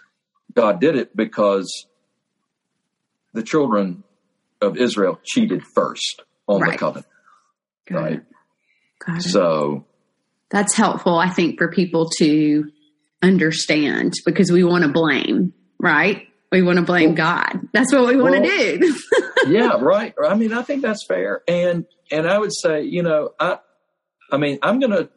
God 0.54 0.80
did 0.80 0.96
it 0.96 1.16
because 1.16 1.86
the 3.32 3.42
children 3.42 4.02
of 4.60 4.76
Israel 4.76 5.20
cheated 5.24 5.62
first 5.74 6.22
on 6.46 6.60
right. 6.60 6.72
the 6.72 6.78
covenant. 6.78 7.06
Got 7.86 8.02
right. 8.02 8.12
It. 9.08 9.22
So 9.22 9.84
that's 10.50 10.74
helpful, 10.74 11.18
I 11.18 11.28
think, 11.28 11.58
for 11.58 11.70
people 11.70 12.10
to 12.18 12.70
understand 13.22 14.14
because 14.24 14.50
we 14.50 14.64
want 14.64 14.84
to 14.84 14.90
blame, 14.90 15.52
right? 15.78 16.26
We 16.52 16.62
want 16.62 16.78
to 16.78 16.84
blame 16.84 17.10
well, 17.10 17.16
God. 17.16 17.68
That's 17.72 17.92
what 17.92 18.06
we 18.06 18.16
want 18.16 18.40
well, 18.40 18.42
to 18.42 18.78
do. 18.78 18.96
yeah, 19.48 19.78
right. 19.80 20.14
I 20.24 20.34
mean, 20.34 20.52
I 20.52 20.62
think 20.62 20.82
that's 20.82 21.04
fair. 21.06 21.42
And 21.48 21.86
and 22.10 22.28
I 22.28 22.38
would 22.38 22.52
say, 22.54 22.82
you 22.82 23.02
know, 23.02 23.30
I 23.38 23.58
I 24.30 24.38
mean, 24.38 24.58
I'm 24.62 24.78
going 24.78 24.92
to 24.92 25.08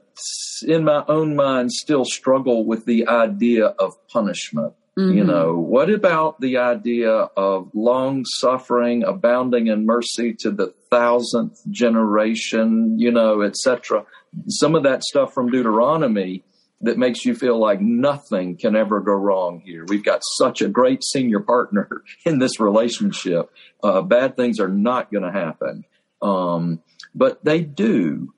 in 0.68 0.84
my 0.84 1.04
own 1.08 1.36
mind 1.36 1.72
still 1.72 2.04
struggle 2.04 2.66
with 2.66 2.86
the 2.86 3.08
idea 3.08 3.68
of 3.68 3.96
punishment. 4.08 4.74
Mm-hmm. 5.00 5.18
You 5.18 5.24
know, 5.24 5.58
what 5.58 5.90
about 5.90 6.42
the 6.42 6.58
idea 6.58 7.12
of 7.12 7.70
long 7.74 8.26
suffering, 8.26 9.04
abounding 9.04 9.68
in 9.68 9.86
mercy 9.86 10.34
to 10.40 10.52
the 10.52 10.74
thousandth 10.90 11.62
generation, 11.72 13.00
you 13.00 13.12
know, 13.12 13.42
etc 13.42 14.06
some 14.48 14.76
of 14.76 14.84
that 14.84 15.04
stuff 15.04 15.34
from 15.34 15.50
Deuteronomy 15.50 16.44
that 16.82 16.98
makes 16.98 17.26
you 17.26 17.36
feel 17.36 17.60
like 17.60 17.82
nothing 17.82 18.56
can 18.56 18.76
ever 18.76 19.02
go 19.02 19.14
wrong 19.14 19.62
here. 19.66 19.86
We've 19.86 20.04
got 20.04 20.22
such 20.38 20.62
a 20.62 20.70
great 20.70 21.04
senior 21.04 21.42
partner 21.42 22.04
in 22.26 22.40
this 22.40 22.60
relationship. 22.60 23.52
Uh, 23.84 24.02
bad 24.02 24.38
things 24.38 24.60
are 24.60 24.70
not 24.70 25.12
going 25.12 25.24
to 25.24 25.32
happen. 25.32 25.86
Um, 26.22 26.82
but 27.14 27.44
they 27.44 27.62
do. 27.62 28.34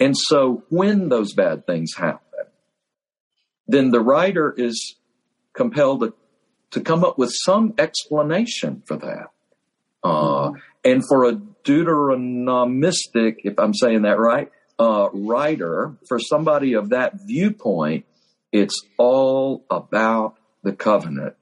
And 0.00 0.16
so 0.16 0.64
when 0.68 1.08
those 1.08 1.32
bad 1.32 1.66
things 1.66 1.94
happen, 1.96 2.20
then 3.68 3.90
the 3.90 4.00
writer 4.00 4.54
is 4.56 4.96
compelled 5.56 6.00
to, 6.00 6.14
to 6.72 6.80
come 6.80 7.04
up 7.04 7.18
with 7.18 7.32
some 7.32 7.74
explanation 7.78 8.82
for 8.86 8.96
that. 8.96 9.30
Uh, 10.04 10.52
and 10.84 11.02
for 11.08 11.24
a 11.24 11.32
Deuteronomistic, 11.64 13.38
if 13.44 13.58
I'm 13.58 13.74
saying 13.74 14.02
that 14.02 14.18
right, 14.18 14.52
uh, 14.78 15.08
writer, 15.12 15.96
for 16.06 16.20
somebody 16.20 16.74
of 16.74 16.90
that 16.90 17.14
viewpoint, 17.26 18.04
it's 18.52 18.80
all 18.98 19.64
about 19.70 20.36
the 20.62 20.72
covenant. 20.72 21.34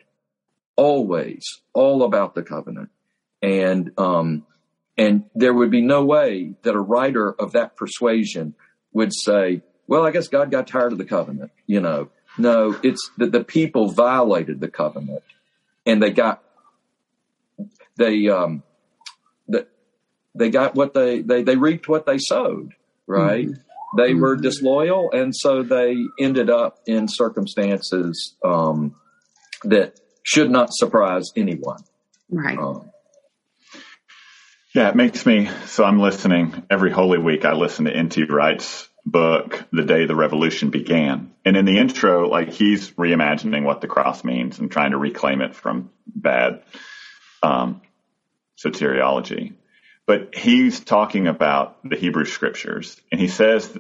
Always, 0.77 1.45
all 1.73 2.03
about 2.03 2.35
the 2.35 2.43
covenant. 2.43 2.91
And, 3.43 3.93
um, 3.99 4.47
and 4.97 5.25
there 5.35 5.53
would 5.53 5.71
be 5.71 5.83
no 5.83 6.05
way 6.05 6.55
that 6.63 6.75
a 6.75 6.81
writer 6.81 7.33
of 7.33 7.53
that 7.53 7.77
persuasion 7.77 8.55
would 8.93 9.13
say, 9.13 9.63
well, 9.87 10.07
I 10.07 10.11
guess 10.11 10.29
God 10.29 10.51
got 10.51 10.67
tired 10.67 10.93
of 10.93 10.99
the 10.99 11.05
covenant. 11.05 11.51
You 11.67 11.81
know, 11.81 12.09
no, 12.39 12.79
it's 12.83 13.11
that 13.19 13.33
the 13.33 13.45
people 13.45 13.91
violated 13.91 14.61
the 14.61 14.69
covenant 14.69 15.23
and 15.87 16.03
they 16.03 16.11
got, 16.11 16.43
they, 17.97 18.29
um, 18.29 18.63
that 19.49 19.69
they 20.35 20.51
got 20.51 20.75
what 20.75 20.95
they, 20.95 21.21
they, 21.21 21.43
they 21.43 21.57
reaped 21.57 21.89
what 21.89 22.07
they 22.07 22.19
sowed 22.19 22.75
right? 23.07 23.47
Mm-hmm. 23.47 23.97
They 23.97 24.11
mm-hmm. 24.11 24.21
were 24.21 24.37
disloyal, 24.37 25.11
and 25.13 25.35
so 25.35 25.63
they 25.63 25.97
ended 26.19 26.51
up 26.51 26.81
in 26.87 27.07
circumstances 27.09 28.35
um, 28.45 28.95
that 29.65 30.01
should 30.23 30.51
not 30.51 30.71
surprise 30.73 31.31
anyone. 31.37 31.83
Right. 32.31 32.59
Um, 32.59 32.91
yeah, 34.75 34.89
it 34.89 34.97
makes 34.97 35.25
me. 35.25 35.49
So 35.67 35.85
I'm 35.85 36.01
listening 36.01 36.65
every 36.69 36.91
Holy 36.91 37.19
Week. 37.19 37.45
I 37.45 37.53
listen 37.53 37.85
to 37.85 37.95
N.T. 37.95 38.25
Wright's 38.25 38.89
book, 39.07 39.65
The 39.73 39.85
Day 39.85 40.07
the 40.07 40.17
Revolution 40.17 40.71
Began. 40.71 41.33
And 41.45 41.57
in 41.57 41.65
the 41.65 41.79
intro, 41.79 42.29
like 42.29 42.51
he's 42.51 42.91
reimagining 42.93 43.65
what 43.65 43.81
the 43.81 43.87
cross 43.87 44.25
means 44.25 44.59
and 44.59 44.71
trying 44.71 44.93
to 44.93 44.99
reclaim 44.99 45.43
it 45.43 45.55
from 45.55 45.91
bad 46.07 46.63
um, 47.43 47.83
soteriology 48.57 49.55
but 50.07 50.35
he's 50.35 50.81
talking 50.81 51.27
about 51.27 51.79
the 51.89 51.97
Hebrew 51.97 52.25
scriptures 52.25 53.01
and 53.11 53.21
he 53.21 53.29
says, 53.29 53.77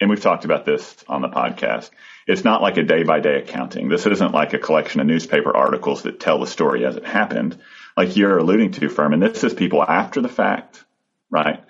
and 0.00 0.10
we've 0.10 0.20
talked 0.20 0.44
about 0.44 0.64
this 0.64 0.96
on 1.08 1.22
the 1.22 1.28
podcast, 1.28 1.90
it's 2.26 2.44
not 2.44 2.62
like 2.62 2.76
a 2.76 2.82
day 2.82 3.02
by 3.02 3.20
day 3.20 3.38
accounting. 3.38 3.88
This 3.88 4.06
isn't 4.06 4.32
like 4.32 4.52
a 4.52 4.58
collection 4.58 5.00
of 5.00 5.06
newspaper 5.06 5.56
articles 5.56 6.02
that 6.02 6.20
tell 6.20 6.38
the 6.38 6.46
story 6.46 6.84
as 6.84 6.96
it 6.96 7.04
happened, 7.04 7.58
like 7.96 8.16
you're 8.16 8.38
alluding 8.38 8.72
to, 8.72 8.88
Furman. 8.88 9.20
This 9.20 9.42
is 9.42 9.54
people 9.54 9.82
after 9.82 10.20
the 10.20 10.28
fact, 10.28 10.84
right? 11.30 11.64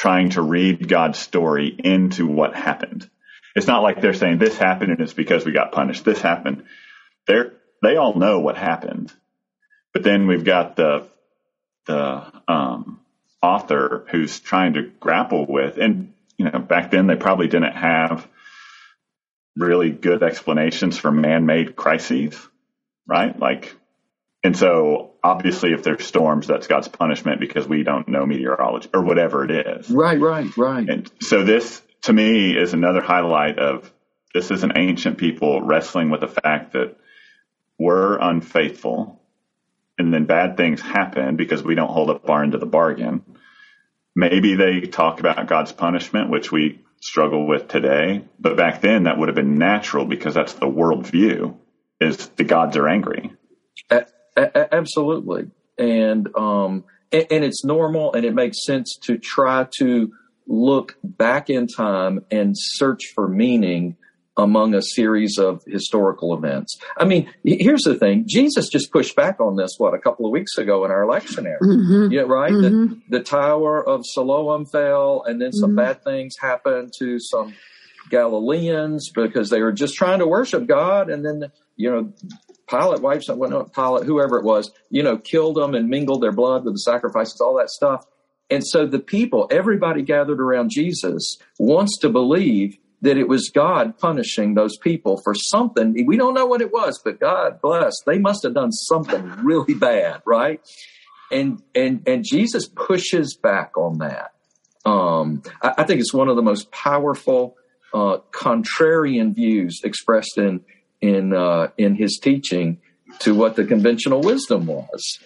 Trying 0.00 0.30
to 0.30 0.40
read 0.42 0.88
God's 0.88 1.18
story 1.18 1.76
into 1.78 2.26
what 2.26 2.54
happened. 2.54 3.08
It's 3.54 3.66
not 3.66 3.82
like 3.82 4.00
they're 4.00 4.14
saying 4.14 4.38
this 4.38 4.56
happened 4.56 4.92
and 4.92 5.00
it's 5.00 5.12
because 5.12 5.44
we 5.44 5.52
got 5.52 5.72
punished. 5.72 6.06
This 6.06 6.22
happened. 6.22 6.64
They're, 7.26 7.52
they 7.82 7.96
all 7.96 8.14
know 8.14 8.40
what 8.40 8.56
happened. 8.56 9.12
But 9.92 10.02
then 10.02 10.26
we've 10.26 10.44
got 10.44 10.76
the, 10.76 11.06
the, 11.84 12.32
um, 12.48 13.00
author 13.42 14.06
who's 14.10 14.40
trying 14.40 14.74
to 14.74 14.90
grapple 15.00 15.46
with, 15.46 15.76
and 15.78 16.14
you 16.36 16.46
know, 16.46 16.58
back 16.58 16.90
then 16.90 17.06
they 17.06 17.16
probably 17.16 17.48
didn't 17.48 17.76
have 17.76 18.26
really 19.56 19.90
good 19.90 20.22
explanations 20.22 20.98
for 20.98 21.10
man-made 21.10 21.76
crises, 21.76 22.38
right? 23.06 23.38
Like, 23.38 23.76
and 24.42 24.56
so 24.56 25.12
obviously, 25.22 25.72
if 25.72 25.82
there's 25.82 26.04
storms, 26.04 26.46
that's 26.46 26.66
God's 26.66 26.88
punishment 26.88 27.40
because 27.40 27.68
we 27.68 27.82
don't 27.82 28.08
know 28.08 28.24
meteorology 28.24 28.88
or 28.94 29.02
whatever 29.02 29.44
it 29.44 29.50
is. 29.50 29.90
Right, 29.90 30.18
right, 30.18 30.56
right. 30.56 30.88
And 30.88 31.10
so 31.20 31.44
this, 31.44 31.82
to 32.02 32.12
me, 32.12 32.56
is 32.56 32.72
another 32.72 33.02
highlight 33.02 33.58
of 33.58 33.92
this 34.32 34.50
is 34.50 34.62
an 34.62 34.72
ancient 34.76 35.18
people 35.18 35.60
wrestling 35.60 36.08
with 36.08 36.20
the 36.20 36.28
fact 36.28 36.72
that 36.72 36.96
we're 37.78 38.18
unfaithful 38.18 39.20
and 39.98 40.14
then 40.14 40.24
bad 40.24 40.56
things 40.56 40.80
happen 40.80 41.36
because 41.36 41.62
we 41.62 41.74
don't 41.74 41.90
hold 41.90 42.08
up 42.08 42.28
our 42.30 42.42
end 42.42 42.54
of 42.54 42.60
the 42.60 42.66
bargain. 42.66 43.22
Maybe 44.14 44.54
they 44.54 44.80
talk 44.80 45.20
about 45.20 45.46
God's 45.46 45.72
punishment, 45.72 46.30
which 46.30 46.50
we 46.50 46.80
struggle 47.00 47.46
with 47.46 47.68
today, 47.68 48.24
but 48.38 48.56
back 48.56 48.80
then 48.80 49.04
that 49.04 49.18
would 49.18 49.28
have 49.28 49.36
been 49.36 49.56
natural 49.56 50.06
because 50.06 50.34
that's 50.34 50.54
the 50.54 50.66
worldview. 50.66 51.56
is 52.00 52.28
the 52.28 52.44
gods 52.44 52.76
are 52.76 52.88
angry. 52.88 53.32
A- 54.40 54.74
absolutely, 54.74 55.50
and 55.78 56.28
um, 56.36 56.84
and, 57.12 57.26
and 57.30 57.44
it's 57.44 57.64
normal, 57.64 58.12
and 58.12 58.24
it 58.24 58.34
makes 58.34 58.64
sense 58.64 58.96
to 59.02 59.18
try 59.18 59.66
to 59.78 60.12
look 60.46 60.96
back 61.04 61.48
in 61.48 61.66
time 61.66 62.24
and 62.30 62.54
search 62.56 63.12
for 63.14 63.28
meaning 63.28 63.96
among 64.36 64.74
a 64.74 64.82
series 64.82 65.38
of 65.38 65.62
historical 65.66 66.34
events. 66.34 66.78
I 66.96 67.04
mean, 67.04 67.30
here's 67.44 67.82
the 67.82 67.94
thing: 67.94 68.24
Jesus 68.26 68.68
just 68.68 68.92
pushed 68.92 69.16
back 69.16 69.40
on 69.40 69.56
this 69.56 69.74
what 69.78 69.94
a 69.94 69.98
couple 69.98 70.26
of 70.26 70.32
weeks 70.32 70.56
ago 70.56 70.84
in 70.84 70.90
our 70.90 71.04
lectionary. 71.04 71.60
Mm-hmm. 71.60 72.12
Yeah, 72.12 72.22
right. 72.22 72.52
Mm-hmm. 72.52 72.94
The, 73.08 73.18
the, 73.18 73.24
Tower 73.24 73.86
of 73.86 74.02
Siloam 74.04 74.66
fell, 74.66 75.24
and 75.26 75.40
then 75.40 75.52
some 75.52 75.70
mm-hmm. 75.70 75.76
bad 75.76 76.04
things 76.04 76.34
happened 76.40 76.92
to 76.98 77.18
some 77.18 77.54
Galileans 78.08 79.10
because 79.14 79.50
they 79.50 79.62
were 79.62 79.72
just 79.72 79.94
trying 79.94 80.20
to 80.20 80.26
worship 80.26 80.66
God, 80.66 81.10
and 81.10 81.24
then 81.24 81.50
you 81.76 81.90
know. 81.90 82.12
Pilate 82.70 83.02
wipes 83.02 83.28
up, 83.28 83.36
well, 83.36 83.50
not 83.50 83.74
Pilate, 83.74 84.04
whoever 84.04 84.38
it 84.38 84.44
was, 84.44 84.70
you 84.90 85.02
know, 85.02 85.18
killed 85.18 85.56
them 85.56 85.74
and 85.74 85.88
mingled 85.88 86.22
their 86.22 86.32
blood 86.32 86.64
with 86.64 86.74
the 86.74 86.78
sacrifices, 86.78 87.40
all 87.40 87.56
that 87.56 87.70
stuff. 87.70 88.06
And 88.50 88.66
so 88.66 88.86
the 88.86 88.98
people, 88.98 89.48
everybody 89.50 90.02
gathered 90.02 90.40
around 90.40 90.70
Jesus, 90.70 91.36
wants 91.58 91.98
to 91.98 92.08
believe 92.08 92.76
that 93.02 93.16
it 93.16 93.28
was 93.28 93.50
God 93.50 93.98
punishing 93.98 94.54
those 94.54 94.76
people 94.76 95.20
for 95.22 95.34
something. 95.34 96.06
We 96.06 96.16
don't 96.16 96.34
know 96.34 96.46
what 96.46 96.60
it 96.60 96.72
was, 96.72 97.00
but 97.02 97.18
God 97.18 97.60
bless. 97.60 97.94
They 98.04 98.18
must 98.18 98.42
have 98.42 98.54
done 98.54 98.72
something 98.72 99.26
really 99.42 99.74
bad, 99.74 100.22
right? 100.26 100.60
And 101.32 101.62
and 101.74 102.02
and 102.06 102.24
Jesus 102.28 102.68
pushes 102.68 103.36
back 103.36 103.76
on 103.78 103.98
that. 103.98 104.32
Um, 104.84 105.42
I, 105.62 105.74
I, 105.78 105.84
think 105.84 106.00
it's 106.00 106.12
one 106.12 106.28
of 106.28 106.36
the 106.36 106.42
most 106.42 106.72
powerful 106.72 107.56
uh, 107.94 108.18
contrarian 108.32 109.34
views 109.34 109.80
expressed 109.84 110.38
in 110.38 110.62
in 111.00 111.34
uh, 111.34 111.68
in 111.78 111.94
his 111.94 112.18
teaching 112.22 112.78
to 113.20 113.34
what 113.34 113.56
the 113.56 113.64
conventional 113.64 114.20
wisdom 114.20 114.66
was. 114.66 115.18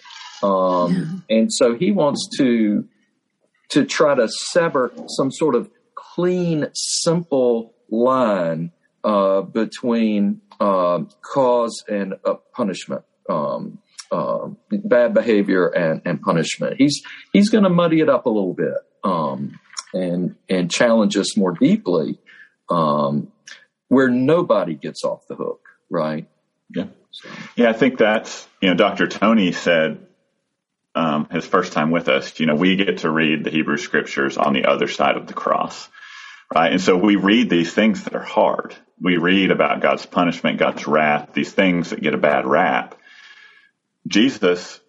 Um, 0.43 1.23
and 1.29 1.51
so 1.51 1.75
he 1.75 1.91
wants 1.91 2.27
to 2.37 2.87
to 3.69 3.85
try 3.85 4.15
to 4.15 4.27
sever 4.27 4.91
some 5.07 5.31
sort 5.31 5.55
of 5.55 5.69
clean, 5.95 6.67
simple 6.73 7.73
line 7.89 8.71
uh, 9.03 9.41
between 9.41 10.41
uh, 10.59 10.99
cause 11.21 11.83
and 11.87 12.15
uh, 12.25 12.35
punishment, 12.53 13.03
um, 13.29 13.79
um, 14.11 14.57
bad 14.71 15.13
behavior 15.13 15.67
and, 15.67 16.01
and 16.05 16.21
punishment. 16.21 16.75
He's 16.77 17.01
he's 17.33 17.49
going 17.49 17.63
to 17.63 17.69
muddy 17.69 17.99
it 17.99 18.09
up 18.09 18.25
a 18.25 18.29
little 18.29 18.53
bit 18.53 18.75
um, 19.03 19.59
and 19.93 20.35
and 20.49 20.71
challenge 20.71 21.17
us 21.17 21.37
more 21.37 21.51
deeply, 21.53 22.19
um, 22.69 23.31
where 23.87 24.09
nobody 24.09 24.75
gets 24.75 25.03
off 25.03 25.27
the 25.27 25.35
hook, 25.35 25.61
right? 25.89 26.27
Yeah, 26.73 26.87
so. 27.11 27.29
yeah. 27.55 27.69
I 27.69 27.73
think 27.73 27.97
that's 27.97 28.47
you 28.61 28.69
know, 28.69 28.75
Dr. 28.75 29.07
Tony 29.07 29.51
said 29.51 30.07
um, 30.95 31.27
his 31.29 31.45
first 31.45 31.73
time 31.73 31.91
with 31.91 32.07
us, 32.09 32.39
you 32.39 32.45
know, 32.45 32.55
we 32.55 32.75
get 32.77 32.99
to 32.99 33.09
read 33.11 33.43
the 33.43 33.51
Hebrew 33.51 33.77
scriptures 33.77 34.37
on 34.37 34.53
the 34.53 34.65
other 34.65 34.87
side 34.87 35.17
of 35.17 35.27
the 35.27 35.33
cross, 35.33 35.89
right? 36.53 36.71
And 36.71 36.81
so 36.81 36.97
we 36.97 37.17
read 37.17 37.49
these 37.49 37.73
things 37.73 38.03
that 38.05 38.15
are 38.15 38.23
hard. 38.23 38.75
We 39.01 39.17
read 39.17 39.51
about 39.51 39.81
God's 39.81 40.05
punishment, 40.05 40.59
God's 40.59 40.87
wrath, 40.87 41.33
these 41.33 41.51
things 41.51 41.89
that 41.89 42.01
get 42.01 42.13
a 42.13 42.17
bad 42.19 42.45
rap. 42.45 42.95
Jesus 44.07 44.79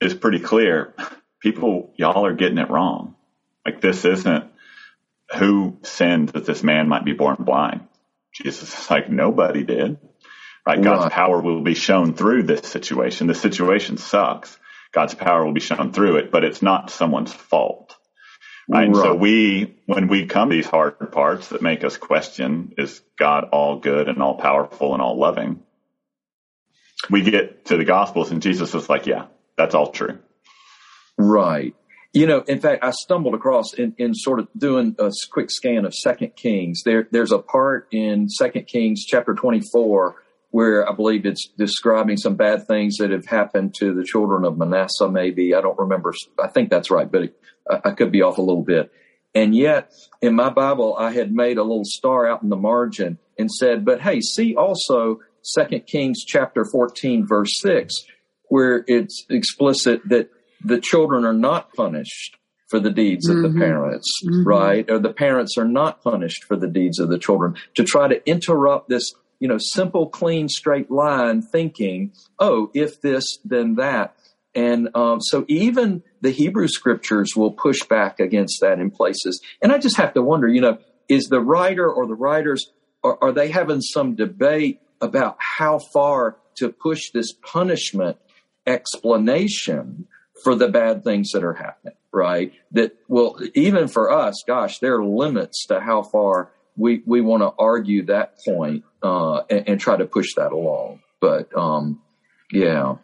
is 0.00 0.14
pretty 0.14 0.40
clear. 0.40 0.94
People, 1.40 1.92
y'all 1.96 2.26
are 2.26 2.34
getting 2.34 2.58
it 2.58 2.70
wrong. 2.70 3.14
Like 3.64 3.80
this 3.80 4.04
isn't 4.04 4.46
who 5.36 5.78
sinned 5.82 6.30
that 6.30 6.46
this 6.46 6.62
man 6.62 6.88
might 6.88 7.04
be 7.04 7.12
born 7.12 7.36
blind. 7.40 7.86
Jesus 8.32 8.76
is 8.78 8.90
like, 8.90 9.10
nobody 9.10 9.62
did. 9.64 9.98
Right? 10.66 10.80
God's 10.80 11.12
power 11.12 11.40
will 11.40 11.60
be 11.60 11.74
shown 11.74 12.14
through 12.14 12.44
this 12.44 12.68
situation. 12.68 13.26
The 13.26 13.34
situation 13.34 13.98
sucks 13.98 14.58
God's 14.94 15.14
power 15.14 15.44
will 15.44 15.52
be 15.52 15.60
shown 15.60 15.92
through 15.92 16.16
it, 16.18 16.30
but 16.30 16.44
it's 16.44 16.62
not 16.62 16.88
someone's 16.88 17.32
fault. 17.32 17.96
Right. 18.68 18.86
right. 18.86 18.96
so 18.96 19.14
we, 19.14 19.76
when 19.86 20.08
we 20.08 20.26
come 20.26 20.48
to 20.48 20.54
these 20.54 20.66
hard 20.66 21.12
parts 21.12 21.48
that 21.48 21.60
make 21.60 21.84
us 21.84 21.98
question, 21.98 22.72
is 22.78 23.02
God 23.18 23.48
all 23.52 23.80
good 23.80 24.08
and 24.08 24.22
all 24.22 24.36
powerful 24.36 24.94
and 24.94 25.02
all 25.02 25.18
loving? 25.18 25.60
We 27.10 27.22
get 27.22 27.66
to 27.66 27.76
the 27.76 27.84
gospels 27.84 28.30
and 28.30 28.40
Jesus 28.40 28.72
is 28.74 28.88
like, 28.88 29.06
yeah, 29.06 29.26
that's 29.58 29.74
all 29.74 29.90
true. 29.90 30.20
Right. 31.18 31.74
You 32.12 32.26
know, 32.26 32.40
in 32.42 32.60
fact, 32.60 32.84
I 32.84 32.92
stumbled 32.92 33.34
across 33.34 33.74
in, 33.74 33.94
in 33.98 34.14
sort 34.14 34.38
of 34.38 34.48
doing 34.56 34.94
a 35.00 35.10
quick 35.32 35.50
scan 35.50 35.84
of 35.84 35.92
Second 35.92 36.36
Kings. 36.36 36.82
There, 36.84 37.08
there's 37.10 37.32
a 37.32 37.40
part 37.40 37.88
in 37.90 38.28
Second 38.28 38.68
Kings 38.68 39.04
chapter 39.04 39.34
24 39.34 40.14
where 40.54 40.88
I 40.88 40.92
believe 40.92 41.26
it's 41.26 41.48
describing 41.58 42.16
some 42.16 42.36
bad 42.36 42.68
things 42.68 42.98
that 42.98 43.10
have 43.10 43.26
happened 43.26 43.74
to 43.80 43.92
the 43.92 44.04
children 44.04 44.44
of 44.44 44.56
Manasseh, 44.56 45.10
maybe. 45.10 45.52
I 45.52 45.60
don't 45.60 45.76
remember. 45.76 46.14
I 46.40 46.46
think 46.46 46.70
that's 46.70 46.92
right, 46.92 47.10
but 47.10 47.22
it, 47.24 47.36
I 47.84 47.90
could 47.90 48.12
be 48.12 48.22
off 48.22 48.38
a 48.38 48.40
little 48.40 48.62
bit. 48.62 48.92
And 49.34 49.52
yet, 49.52 49.92
in 50.22 50.36
my 50.36 50.50
Bible, 50.50 50.94
I 50.96 51.10
had 51.10 51.32
made 51.32 51.58
a 51.58 51.64
little 51.64 51.84
star 51.84 52.28
out 52.28 52.44
in 52.44 52.50
the 52.50 52.56
margin 52.56 53.18
and 53.36 53.50
said, 53.50 53.84
but 53.84 54.00
hey, 54.00 54.20
see 54.20 54.54
also 54.54 55.18
Second 55.42 55.88
Kings 55.88 56.22
chapter 56.24 56.64
14, 56.64 57.26
verse 57.26 57.50
6, 57.60 57.92
where 58.44 58.84
it's 58.86 59.26
explicit 59.28 60.02
that 60.08 60.30
the 60.64 60.78
children 60.78 61.24
are 61.24 61.34
not 61.34 61.72
punished 61.74 62.36
for 62.68 62.78
the 62.78 62.92
deeds 62.92 63.28
mm-hmm. 63.28 63.38
of 63.38 63.42
the 63.42 63.48
mm-hmm. 63.48 63.60
parents, 63.60 64.08
mm-hmm. 64.24 64.46
right? 64.46 64.88
Or 64.88 65.00
the 65.00 65.12
parents 65.12 65.58
are 65.58 65.66
not 65.66 66.00
punished 66.00 66.44
for 66.44 66.54
the 66.54 66.68
deeds 66.68 67.00
of 67.00 67.08
the 67.08 67.18
children. 67.18 67.56
To 67.74 67.82
try 67.82 68.06
to 68.06 68.24
interrupt 68.24 68.88
this 68.88 69.12
you 69.40 69.48
know, 69.48 69.58
simple, 69.58 70.08
clean, 70.08 70.48
straight 70.48 70.90
line 70.90 71.42
thinking, 71.42 72.12
oh, 72.38 72.70
if 72.74 73.00
this, 73.00 73.38
then 73.44 73.76
that. 73.76 74.16
And 74.54 74.88
um, 74.94 75.20
so 75.20 75.44
even 75.48 76.02
the 76.20 76.30
Hebrew 76.30 76.68
scriptures 76.68 77.34
will 77.36 77.52
push 77.52 77.82
back 77.82 78.20
against 78.20 78.60
that 78.60 78.78
in 78.78 78.90
places. 78.90 79.40
And 79.60 79.72
I 79.72 79.78
just 79.78 79.96
have 79.96 80.14
to 80.14 80.22
wonder, 80.22 80.48
you 80.48 80.60
know, 80.60 80.78
is 81.08 81.24
the 81.26 81.40
writer 81.40 81.90
or 81.90 82.06
the 82.06 82.14
writers, 82.14 82.70
are, 83.02 83.18
are 83.20 83.32
they 83.32 83.48
having 83.48 83.80
some 83.80 84.14
debate 84.14 84.80
about 85.00 85.36
how 85.38 85.80
far 85.92 86.36
to 86.56 86.70
push 86.70 87.10
this 87.12 87.32
punishment 87.32 88.16
explanation 88.66 90.06
for 90.42 90.54
the 90.54 90.68
bad 90.68 91.04
things 91.04 91.30
that 91.32 91.44
are 91.44 91.54
happening, 91.54 91.94
right? 92.12 92.52
That 92.72 92.96
will, 93.08 93.38
even 93.54 93.88
for 93.88 94.10
us, 94.10 94.42
gosh, 94.46 94.78
there 94.78 94.96
are 94.96 95.04
limits 95.04 95.66
to 95.66 95.80
how 95.80 96.02
far 96.02 96.50
we, 96.76 97.02
we 97.06 97.20
want 97.20 97.42
to 97.42 97.52
argue 97.58 98.04
that 98.06 98.34
point 98.44 98.84
uh, 99.02 99.42
and, 99.50 99.68
and, 99.68 99.80
try 99.80 99.96
to 99.96 100.06
push 100.06 100.34
that 100.36 100.52
along. 100.52 101.00
But 101.20 101.56
um, 101.56 102.02
yeah. 102.50 102.96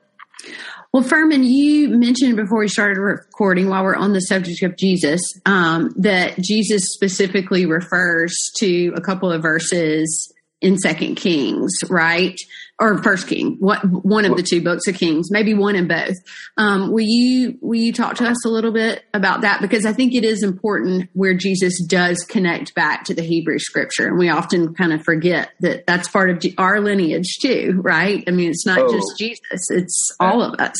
Well, 0.92 1.02
Furman, 1.04 1.44
you 1.44 1.88
mentioned 1.88 2.36
before 2.36 2.58
we 2.58 2.68
started 2.68 2.98
recording, 2.98 3.68
while 3.68 3.84
we're 3.84 3.94
on 3.94 4.12
the 4.12 4.20
subject 4.20 4.62
of 4.62 4.76
Jesus, 4.76 5.20
um, 5.46 5.94
that 5.96 6.38
Jesus 6.40 6.82
specifically 6.94 7.64
refers 7.64 8.34
to 8.56 8.92
a 8.96 9.00
couple 9.00 9.30
of 9.30 9.42
verses 9.42 10.32
in 10.60 10.76
Second 10.78 11.16
Kings, 11.16 11.72
right? 11.88 12.36
Or 12.78 13.02
First 13.02 13.28
King, 13.28 13.56
what 13.58 13.80
one 13.84 14.24
of 14.24 14.36
the 14.36 14.42
two 14.42 14.62
books 14.62 14.86
of 14.88 14.94
Kings, 14.94 15.30
maybe 15.30 15.52
one 15.52 15.76
in 15.76 15.86
both. 15.86 16.16
Um, 16.56 16.90
will 16.90 17.04
you 17.04 17.58
will 17.60 17.78
you 17.78 17.92
talk 17.92 18.16
to 18.16 18.26
us 18.26 18.44
a 18.46 18.48
little 18.48 18.72
bit 18.72 19.04
about 19.12 19.42
that? 19.42 19.60
Because 19.60 19.84
I 19.84 19.92
think 19.92 20.14
it 20.14 20.24
is 20.24 20.42
important 20.42 21.10
where 21.12 21.34
Jesus 21.34 21.78
does 21.86 22.24
connect 22.24 22.74
back 22.74 23.04
to 23.04 23.14
the 23.14 23.22
Hebrew 23.22 23.58
Scripture, 23.58 24.06
and 24.06 24.18
we 24.18 24.30
often 24.30 24.74
kind 24.74 24.94
of 24.94 25.04
forget 25.04 25.50
that 25.60 25.86
that's 25.86 26.08
part 26.08 26.30
of 26.30 26.42
our 26.56 26.80
lineage 26.80 27.38
too, 27.42 27.80
right? 27.82 28.24
I 28.26 28.30
mean, 28.30 28.48
it's 28.48 28.64
not 28.64 28.78
oh, 28.78 28.90
just 28.90 29.18
Jesus; 29.18 29.70
it's 29.70 30.16
all 30.18 30.42
of 30.42 30.58
us 30.58 30.76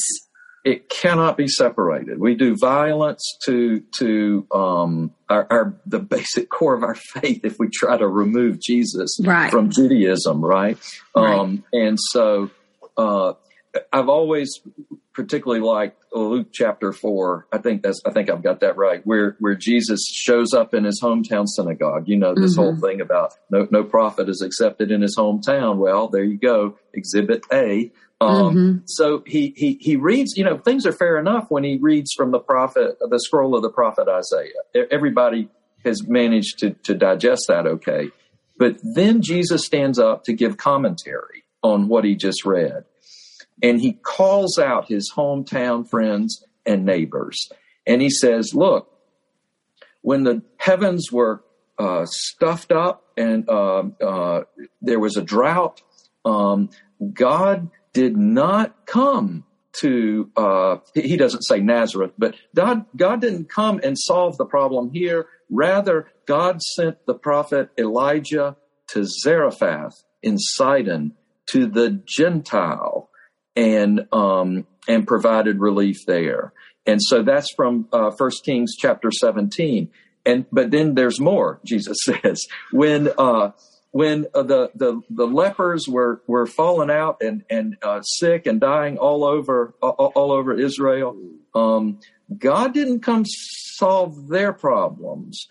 it 0.64 0.88
cannot 0.90 1.36
be 1.36 1.48
separated. 1.48 2.18
We 2.18 2.34
do 2.34 2.56
violence 2.56 3.38
to 3.46 3.82
to 3.98 4.46
um, 4.52 5.12
our, 5.28 5.46
our, 5.50 5.80
the 5.86 5.98
basic 5.98 6.50
core 6.50 6.74
of 6.74 6.82
our 6.82 6.94
faith 6.94 7.44
if 7.44 7.56
we 7.58 7.68
try 7.68 7.96
to 7.96 8.06
remove 8.06 8.60
Jesus 8.60 9.18
right. 9.22 9.50
from 9.50 9.70
Judaism, 9.70 10.44
right? 10.44 10.76
right. 11.16 11.38
Um, 11.38 11.64
and 11.72 11.98
so 11.98 12.50
uh, 12.96 13.34
I've 13.92 14.08
always 14.08 14.60
particularly 15.14 15.62
liked 15.62 16.02
Luke 16.12 16.48
chapter 16.52 16.92
four. 16.92 17.46
I 17.52 17.58
think 17.58 17.82
that's 17.82 18.00
I 18.06 18.10
think 18.10 18.28
I've 18.28 18.42
got 18.42 18.60
that 18.60 18.76
right. 18.76 19.00
Where 19.06 19.36
where 19.38 19.54
Jesus 19.54 20.06
shows 20.12 20.52
up 20.52 20.74
in 20.74 20.84
his 20.84 21.00
hometown 21.02 21.46
synagogue. 21.46 22.06
You 22.06 22.18
know 22.18 22.34
this 22.34 22.52
mm-hmm. 22.52 22.62
whole 22.62 22.76
thing 22.76 23.00
about 23.00 23.34
no 23.50 23.66
no 23.70 23.82
prophet 23.82 24.28
is 24.28 24.42
accepted 24.42 24.90
in 24.90 25.00
his 25.00 25.16
hometown. 25.16 25.78
Well, 25.78 26.08
there 26.08 26.24
you 26.24 26.38
go, 26.38 26.76
Exhibit 26.92 27.44
A. 27.52 27.90
Um, 28.20 28.54
mm-hmm. 28.54 28.78
So 28.86 29.22
he, 29.26 29.54
he, 29.56 29.78
he 29.80 29.96
reads, 29.96 30.34
you 30.36 30.44
know, 30.44 30.58
things 30.58 30.84
are 30.86 30.92
fair 30.92 31.18
enough 31.18 31.46
when 31.48 31.64
he 31.64 31.78
reads 31.80 32.12
from 32.14 32.30
the 32.30 32.38
prophet, 32.38 32.98
the 33.00 33.18
scroll 33.18 33.56
of 33.56 33.62
the 33.62 33.70
prophet 33.70 34.08
Isaiah. 34.08 34.86
Everybody 34.90 35.48
has 35.84 36.06
managed 36.06 36.58
to, 36.58 36.70
to 36.70 36.94
digest 36.94 37.46
that 37.48 37.66
okay. 37.66 38.10
But 38.58 38.76
then 38.82 39.22
Jesus 39.22 39.64
stands 39.64 39.98
up 39.98 40.24
to 40.24 40.34
give 40.34 40.58
commentary 40.58 41.44
on 41.62 41.88
what 41.88 42.04
he 42.04 42.14
just 42.14 42.44
read. 42.44 42.84
And 43.62 43.80
he 43.80 43.94
calls 43.94 44.58
out 44.58 44.88
his 44.88 45.10
hometown 45.16 45.88
friends 45.88 46.44
and 46.66 46.84
neighbors. 46.84 47.48
And 47.86 48.02
he 48.02 48.10
says, 48.10 48.54
look, 48.54 48.92
when 50.02 50.24
the 50.24 50.42
heavens 50.58 51.10
were 51.10 51.42
uh, 51.78 52.04
stuffed 52.06 52.72
up 52.72 53.04
and 53.16 53.48
uh, 53.48 53.84
uh, 54.02 54.42
there 54.82 55.00
was 55.00 55.16
a 55.16 55.22
drought, 55.22 55.80
Um, 56.24 56.68
God 57.14 57.70
did 57.92 58.16
not 58.16 58.86
come 58.86 59.44
to 59.80 60.30
uh, 60.36 60.76
he 60.94 61.16
doesn't 61.16 61.42
say 61.42 61.60
Nazareth, 61.60 62.12
but 62.18 62.34
God 62.54 62.86
God 62.96 63.20
didn't 63.20 63.48
come 63.48 63.80
and 63.82 63.96
solve 63.98 64.36
the 64.36 64.44
problem 64.44 64.90
here. 64.92 65.26
Rather, 65.50 66.08
God 66.26 66.60
sent 66.62 67.04
the 67.06 67.14
prophet 67.14 67.70
Elijah 67.78 68.56
to 68.88 69.04
Zarephath 69.04 70.02
in 70.22 70.38
Sidon 70.38 71.12
to 71.50 71.66
the 71.66 72.02
Gentile 72.04 73.10
and 73.54 74.06
um, 74.12 74.66
and 74.88 75.06
provided 75.06 75.60
relief 75.60 75.98
there. 76.06 76.52
And 76.86 77.00
so 77.00 77.22
that's 77.22 77.52
from 77.54 77.88
uh, 77.92 78.10
Kings 78.44 78.74
chapter 78.76 79.10
seventeen. 79.10 79.90
And 80.26 80.46
but 80.52 80.70
then 80.70 80.94
there's 80.94 81.20
more. 81.20 81.60
Jesus 81.64 81.98
says 82.04 82.46
when 82.72 83.08
uh, 83.16 83.52
when 83.92 84.26
uh, 84.34 84.42
the, 84.42 84.70
the 84.74 85.00
the 85.10 85.26
lepers 85.26 85.86
were 85.88 86.22
were 86.26 86.46
falling 86.46 86.90
out 86.90 87.22
and 87.22 87.44
and 87.50 87.76
uh, 87.82 88.00
sick 88.02 88.46
and 88.46 88.60
dying 88.60 88.98
all 88.98 89.24
over 89.24 89.74
all, 89.82 90.12
all 90.14 90.32
over 90.32 90.54
Israel, 90.54 91.16
um, 91.54 91.98
God 92.36 92.72
didn't 92.72 93.00
come 93.00 93.24
solve 93.26 94.28
their 94.28 94.52
problems. 94.52 95.48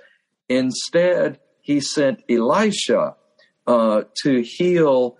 Instead, 0.47 1.39
He 1.61 1.81
sent 1.81 2.23
Elisha 2.29 3.15
uh, 3.67 4.03
to 4.23 4.41
heal 4.41 5.17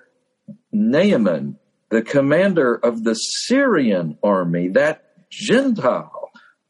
Naaman, 0.72 1.58
the 1.90 2.02
commander 2.02 2.76
of 2.76 3.04
the 3.04 3.16
Syrian 3.16 4.18
army, 4.24 4.70
that 4.70 5.30
Gentile. 5.30 6.16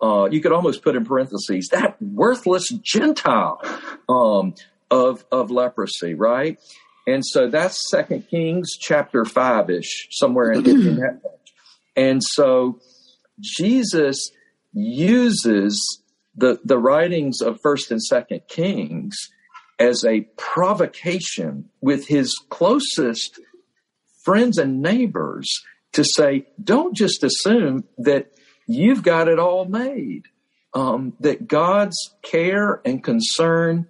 Uh, 0.01 0.29
you 0.31 0.39
could 0.39 0.53
almost 0.53 0.81
put 0.81 0.95
in 0.95 1.03
parentheses 1.03 1.67
that 1.73 2.01
worthless 2.01 2.69
Gentile 2.69 3.61
um, 4.07 4.53
of 4.91 5.25
of 5.31 5.51
leprosy, 5.51 6.13
right? 6.13 6.59
And 7.07 7.25
so 7.25 7.49
that's 7.49 7.89
Second 7.89 8.27
Kings 8.29 8.71
chapter 8.79 9.25
five 9.25 9.69
ish, 9.69 10.07
somewhere 10.11 10.51
in, 10.51 10.65
in 10.67 10.95
that. 10.97 11.21
And 11.95 12.21
so 12.23 12.79
Jesus 13.39 14.31
uses 14.73 16.03
the 16.35 16.59
the 16.63 16.77
writings 16.77 17.41
of 17.41 17.59
First 17.61 17.91
and 17.91 18.01
Second 18.01 18.41
Kings 18.47 19.15
as 19.79 20.03
a 20.05 20.21
provocation 20.37 21.69
with 21.81 22.07
his 22.07 22.35
closest 22.49 23.39
friends 24.23 24.57
and 24.57 24.81
neighbors 24.81 25.47
to 25.93 26.03
say, 26.03 26.45
don't 26.61 26.95
just 26.95 27.23
assume 27.23 27.85
that 27.97 28.31
you've 28.67 29.01
got 29.01 29.27
it 29.27 29.39
all 29.39 29.65
made. 29.65 30.23
Um, 30.75 31.13
that 31.21 31.47
God's 31.47 31.97
care 32.21 32.79
and 32.85 33.03
concern 33.03 33.87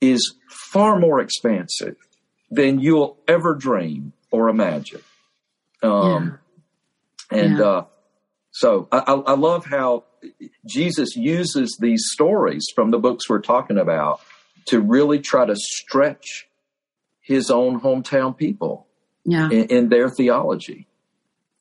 is 0.00 0.34
far 0.48 0.98
more 0.98 1.20
expansive 1.20 1.96
than 2.50 2.78
you'll 2.78 3.18
ever 3.26 3.54
dream 3.54 4.12
or 4.30 4.48
imagine. 4.48 5.02
Um, 5.82 6.38
yeah. 7.30 7.38
And 7.38 7.58
yeah. 7.58 7.64
Uh, 7.64 7.84
so 8.50 8.88
I, 8.90 8.98
I 8.98 9.34
love 9.34 9.66
how 9.66 10.04
Jesus 10.66 11.14
uses 11.14 11.76
these 11.80 12.02
stories 12.12 12.64
from 12.74 12.90
the 12.90 12.98
books 12.98 13.28
we're 13.28 13.40
talking 13.40 13.78
about 13.78 14.20
to 14.66 14.80
really 14.80 15.20
try 15.20 15.46
to 15.46 15.54
stretch 15.56 16.48
his 17.20 17.50
own 17.50 17.80
hometown 17.80 18.36
people 18.36 18.86
yeah. 19.24 19.48
in, 19.50 19.64
in 19.66 19.88
their 19.90 20.08
theology. 20.08 20.86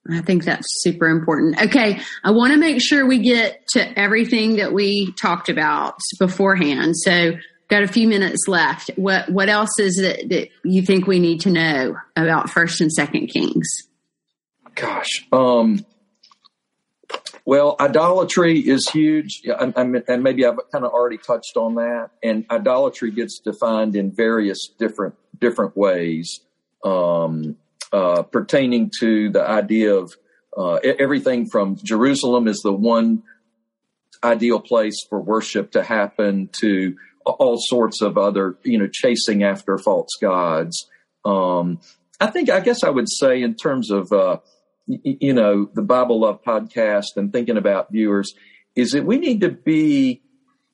I 0.09 0.21
think 0.21 0.45
that's 0.45 0.67
super 0.81 1.07
important. 1.07 1.61
Okay, 1.61 1.99
I 2.23 2.31
want 2.31 2.53
to 2.53 2.59
make 2.59 2.81
sure 2.81 3.05
we 3.05 3.19
get 3.19 3.67
to 3.73 3.99
everything 3.99 4.55
that 4.55 4.71
we 4.71 5.11
talked 5.21 5.49
about 5.49 5.95
beforehand. 6.17 6.95
So 6.95 7.33
got 7.67 7.83
a 7.83 7.87
few 7.87 8.07
minutes 8.07 8.47
left. 8.47 8.91
What 8.95 9.29
what 9.29 9.49
else 9.49 9.79
is 9.79 9.99
it 9.99 10.29
that 10.29 10.49
you 10.63 10.81
think 10.81 11.07
we 11.07 11.19
need 11.19 11.41
to 11.41 11.51
know 11.51 11.97
about 12.15 12.49
First 12.49 12.81
and 12.81 12.91
Second 12.91 13.27
Kings? 13.27 13.67
Gosh, 14.75 15.25
um, 15.31 15.85
well, 17.45 17.77
idolatry 17.79 18.59
is 18.59 18.89
huge, 18.89 19.41
and, 19.45 20.03
maybe 20.21 20.45
I've 20.45 20.57
kind 20.69 20.83
of 20.83 20.91
already 20.91 21.17
touched 21.17 21.55
on 21.55 21.75
that. 21.75 22.09
And 22.21 22.45
idolatry 22.51 23.09
gets 23.11 23.39
defined 23.39 23.95
in 23.95 24.11
various 24.11 24.67
different 24.77 25.15
different 25.39 25.77
ways, 25.77 26.41
um, 26.83 27.55
uh, 27.93 28.23
pertaining 28.23 28.91
to 28.99 29.29
the 29.29 29.47
idea 29.47 29.95
of 29.95 30.13
uh, 30.57 30.73
everything 30.83 31.47
from 31.49 31.77
Jerusalem 31.81 32.47
is 32.47 32.59
the 32.63 32.73
one 32.73 33.23
ideal 34.23 34.59
place 34.59 35.05
for 35.09 35.21
worship 35.21 35.71
to 35.71 35.83
happen 35.83 36.49
to 36.59 36.97
all 37.33 37.57
sorts 37.59 38.01
of 38.01 38.17
other, 38.17 38.57
you 38.63 38.77
know, 38.77 38.87
chasing 38.91 39.43
after 39.43 39.77
false 39.77 40.11
gods. 40.21 40.87
Um, 41.25 41.79
I 42.19 42.27
think, 42.27 42.49
I 42.49 42.59
guess 42.59 42.83
I 42.83 42.89
would 42.89 43.09
say 43.09 43.41
in 43.41 43.55
terms 43.55 43.91
of, 43.91 44.11
uh, 44.11 44.37
y- 44.87 45.17
you 45.21 45.33
know, 45.33 45.69
the 45.73 45.81
Bible 45.81 46.21
Love 46.21 46.41
podcast 46.43 47.15
and 47.15 47.31
thinking 47.31 47.57
about 47.57 47.91
viewers 47.91 48.33
is 48.75 48.91
that 48.91 49.05
we 49.05 49.17
need 49.17 49.41
to 49.41 49.49
be 49.49 50.21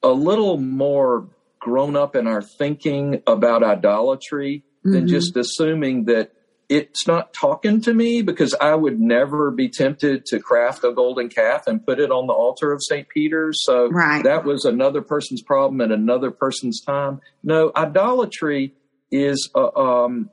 a 0.02 0.12
little 0.12 0.58
more 0.58 1.30
grown 1.60 1.96
up 1.96 2.16
in 2.16 2.28
our 2.28 2.42
thinking 2.42 3.24
about 3.26 3.64
idolatry 3.64 4.64
mm-hmm. 4.80 4.94
than 4.94 5.08
just 5.08 5.38
assuming 5.38 6.06
that 6.06 6.32
it's 6.70 7.08
not 7.08 7.34
talking 7.34 7.82
to 7.82 7.94
me 7.94 8.22
because 8.22 8.56
I 8.60 8.76
would 8.76 9.00
never 9.00 9.52
be 9.52 9.70
tempted 9.70 10.26
to 10.28 10.40
craft 10.40 10.84
a 10.84 10.92
golden 10.92 11.30
calf 11.30 11.68
and 11.68 11.86
put 11.86 12.00
it 12.00 12.12
on 12.12 12.28
the 12.28 12.34
altar 12.34 12.72
of 12.72 12.82
St. 12.82 13.08
Peter's. 13.10 13.60
So 13.64 13.90
right. 13.90 14.24
that 14.24 14.46
was 14.46 14.66
another 14.66 15.02
person's 15.02 15.42
problem 15.42 15.82
at 15.82 15.92
another 15.92 16.32
person's 16.32 16.82
time. 16.82 17.22
No, 17.44 17.72
idolatry 17.76 18.74
is 19.12 19.50
uh, 19.54 19.70
um, 19.76 20.30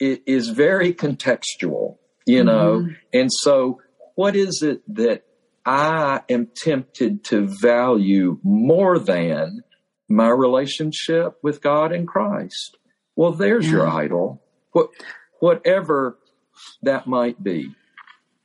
it 0.00 0.22
is 0.26 0.48
very 0.48 0.92
contextual, 0.92 1.98
you 2.26 2.38
mm-hmm. 2.38 2.46
know. 2.46 2.88
And 3.12 3.30
so, 3.30 3.80
what 4.14 4.34
is 4.34 4.62
it 4.62 4.82
that 4.94 5.24
I 5.64 6.22
am 6.28 6.48
tempted 6.56 7.24
to 7.24 7.46
value 7.60 8.38
more 8.42 8.98
than 8.98 9.62
my 10.08 10.28
relationship 10.28 11.38
with 11.42 11.62
God 11.62 11.92
and 11.92 12.08
Christ? 12.08 12.76
Well, 13.14 13.32
there's 13.32 13.66
yeah. 13.66 13.72
your 13.72 13.88
idol. 13.88 14.42
What 14.72 14.88
whatever 15.42 16.16
that 16.82 17.08
might 17.08 17.42
be. 17.42 17.74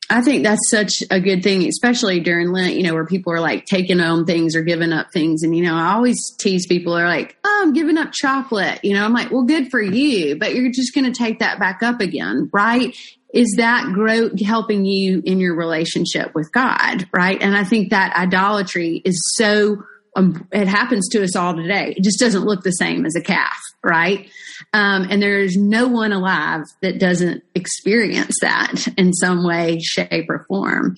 I 0.09 0.21
think 0.21 0.43
that's 0.43 0.67
such 0.71 1.03
a 1.11 1.19
good 1.19 1.43
thing, 1.43 1.67
especially 1.67 2.21
during 2.21 2.51
Lent, 2.51 2.75
you 2.75 2.81
know, 2.81 2.95
where 2.95 3.05
people 3.05 3.33
are 3.33 3.39
like 3.39 3.65
taking 3.65 3.99
on 3.99 4.25
things 4.25 4.55
or 4.55 4.63
giving 4.63 4.91
up 4.91 5.11
things. 5.13 5.43
And, 5.43 5.55
you 5.55 5.63
know, 5.63 5.75
I 5.75 5.93
always 5.93 6.17
tease 6.39 6.65
people 6.65 6.97
are 6.97 7.05
like, 7.05 7.37
oh, 7.43 7.59
I'm 7.61 7.73
giving 7.73 7.99
up 7.99 8.13
chocolate. 8.13 8.79
You 8.83 8.95
know, 8.95 9.05
I'm 9.05 9.13
like, 9.13 9.29
well, 9.29 9.43
good 9.43 9.69
for 9.69 9.81
you, 9.81 10.37
but 10.37 10.55
you're 10.55 10.71
just 10.71 10.95
going 10.95 11.11
to 11.11 11.15
take 11.15 11.39
that 11.39 11.59
back 11.59 11.83
up 11.83 12.01
again, 12.01 12.49
right? 12.51 12.97
Is 13.31 13.53
that 13.57 13.91
growth 13.93 14.39
helping 14.41 14.85
you 14.85 15.21
in 15.23 15.39
your 15.39 15.55
relationship 15.55 16.33
with 16.33 16.51
God, 16.51 17.07
right? 17.13 17.39
And 17.39 17.55
I 17.55 17.63
think 17.63 17.91
that 17.91 18.15
idolatry 18.15 19.03
is 19.05 19.21
so 19.35 19.83
um, 20.17 20.47
it 20.51 20.67
happens 20.67 21.07
to 21.09 21.23
us 21.23 21.35
all 21.35 21.55
today. 21.55 21.93
It 21.95 22.03
just 22.03 22.19
doesn't 22.19 22.43
look 22.43 22.63
the 22.63 22.71
same 22.71 23.05
as 23.05 23.15
a 23.15 23.21
calf, 23.21 23.57
right? 23.83 24.27
Um, 24.73 25.07
and 25.09 25.21
there's 25.21 25.55
no 25.55 25.87
one 25.87 26.11
alive 26.11 26.63
that 26.81 26.99
doesn't 26.99 27.43
experience 27.53 28.35
that 28.41 28.87
in 28.97 29.13
some 29.13 29.45
way, 29.45 29.79
shape, 29.79 30.29
or 30.29 30.45
form. 30.47 30.95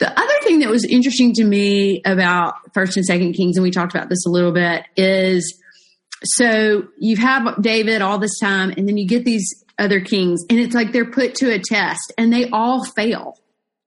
The 0.00 0.10
other 0.10 0.34
thing 0.42 0.58
that 0.58 0.68
was 0.68 0.84
interesting 0.84 1.32
to 1.34 1.44
me 1.44 2.02
about 2.04 2.54
First 2.74 2.96
and 2.96 3.06
Second 3.06 3.34
Kings, 3.34 3.56
and 3.56 3.62
we 3.62 3.70
talked 3.70 3.94
about 3.94 4.08
this 4.08 4.26
a 4.26 4.30
little 4.30 4.52
bit, 4.52 4.84
is 4.96 5.62
so 6.24 6.88
you 6.98 7.16
have 7.16 7.62
David 7.62 8.02
all 8.02 8.18
this 8.18 8.40
time, 8.40 8.74
and 8.76 8.88
then 8.88 8.96
you 8.96 9.06
get 9.06 9.24
these 9.24 9.64
other 9.78 10.00
kings, 10.00 10.44
and 10.50 10.58
it's 10.58 10.74
like 10.74 10.90
they're 10.90 11.10
put 11.10 11.36
to 11.36 11.52
a 11.54 11.60
test, 11.60 12.12
and 12.18 12.32
they 12.32 12.50
all 12.50 12.84
fail 12.84 13.38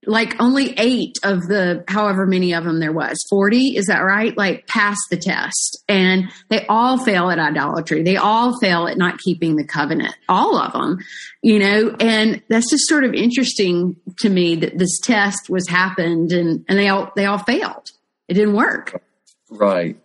like 0.05 0.39
only 0.41 0.73
eight 0.77 1.17
of 1.23 1.41
the 1.47 1.83
however 1.87 2.25
many 2.25 2.53
of 2.53 2.63
them 2.63 2.79
there 2.79 2.91
was. 2.91 3.23
40 3.29 3.77
is 3.77 3.85
that 3.85 3.99
right? 3.99 4.35
Like 4.35 4.67
pass 4.67 4.97
the 5.09 5.17
test. 5.17 5.83
And 5.87 6.31
they 6.49 6.65
all 6.67 7.03
fail 7.03 7.29
at 7.29 7.39
idolatry. 7.39 8.03
They 8.03 8.17
all 8.17 8.59
fail 8.59 8.87
at 8.87 8.97
not 8.97 9.19
keeping 9.19 9.55
the 9.55 9.65
covenant. 9.65 10.15
All 10.27 10.57
of 10.57 10.73
them 10.73 10.99
you 11.41 11.59
know? 11.59 11.95
And 11.99 12.41
that's 12.49 12.69
just 12.69 12.87
sort 12.87 13.03
of 13.03 13.13
interesting 13.13 13.95
to 14.19 14.29
me 14.29 14.55
that 14.57 14.77
this 14.77 14.99
test 14.99 15.49
was 15.49 15.67
happened 15.67 16.31
and 16.31 16.65
and 16.67 16.77
they 16.77 16.89
all 16.89 17.11
they 17.15 17.25
all 17.25 17.39
failed. 17.39 17.89
It 18.27 18.35
didn't 18.35 18.55
work. 18.55 19.01
Right. 19.49 19.97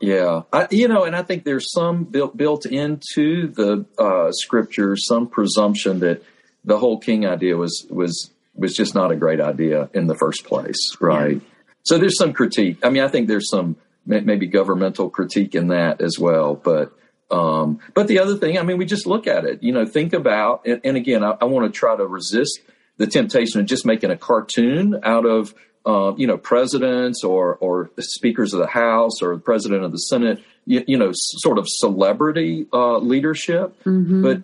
Yeah. 0.00 0.42
I, 0.52 0.66
you 0.70 0.88
know 0.88 1.04
and 1.04 1.14
i 1.14 1.22
think 1.22 1.44
there's 1.44 1.72
some 1.72 2.04
built 2.04 2.36
built 2.36 2.66
into 2.66 3.48
the 3.48 3.86
uh 3.98 4.32
scripture 4.32 4.96
some 4.96 5.28
presumption 5.28 6.00
that 6.00 6.24
the 6.64 6.78
whole 6.78 6.98
king 6.98 7.24
idea 7.24 7.56
was 7.56 7.86
was 7.88 8.30
was 8.54 8.74
just 8.74 8.94
not 8.94 9.10
a 9.10 9.16
great 9.16 9.40
idea 9.40 9.88
in 9.94 10.06
the 10.06 10.14
first 10.14 10.44
place, 10.44 10.96
right? 11.00 11.36
Yeah. 11.36 11.48
So 11.84 11.98
there's 11.98 12.16
some 12.16 12.32
critique. 12.32 12.78
I 12.82 12.90
mean, 12.90 13.02
I 13.02 13.08
think 13.08 13.28
there's 13.28 13.48
some 13.50 13.76
maybe 14.06 14.46
governmental 14.46 15.10
critique 15.10 15.54
in 15.54 15.68
that 15.68 16.00
as 16.00 16.18
well, 16.18 16.54
but 16.54 16.92
um, 17.30 17.80
but 17.94 18.08
the 18.08 18.18
other 18.18 18.36
thing, 18.36 18.58
I 18.58 18.62
mean, 18.62 18.76
we 18.76 18.84
just 18.84 19.06
look 19.06 19.26
at 19.26 19.44
it. 19.44 19.62
You 19.62 19.72
know, 19.72 19.86
think 19.86 20.12
about 20.12 20.66
and, 20.66 20.80
and 20.84 20.96
again, 20.96 21.24
I, 21.24 21.36
I 21.40 21.44
want 21.46 21.72
to 21.72 21.76
try 21.76 21.96
to 21.96 22.06
resist 22.06 22.60
the 22.98 23.06
temptation 23.06 23.60
of 23.60 23.66
just 23.66 23.86
making 23.86 24.10
a 24.10 24.16
cartoon 24.16 25.00
out 25.02 25.24
of 25.24 25.54
uh, 25.84 26.14
you 26.16 26.26
know 26.26 26.36
presidents 26.36 27.24
or 27.24 27.56
or 27.56 27.90
speakers 27.98 28.52
of 28.52 28.60
the 28.60 28.66
House 28.66 29.22
or 29.22 29.34
the 29.34 29.40
president 29.40 29.82
of 29.82 29.92
the 29.92 29.98
Senate. 29.98 30.42
You, 30.64 30.84
you 30.86 30.96
know, 30.96 31.10
sort 31.12 31.58
of 31.58 31.66
celebrity 31.68 32.66
uh, 32.72 32.98
leadership, 32.98 33.82
mm-hmm. 33.82 34.22
but 34.22 34.42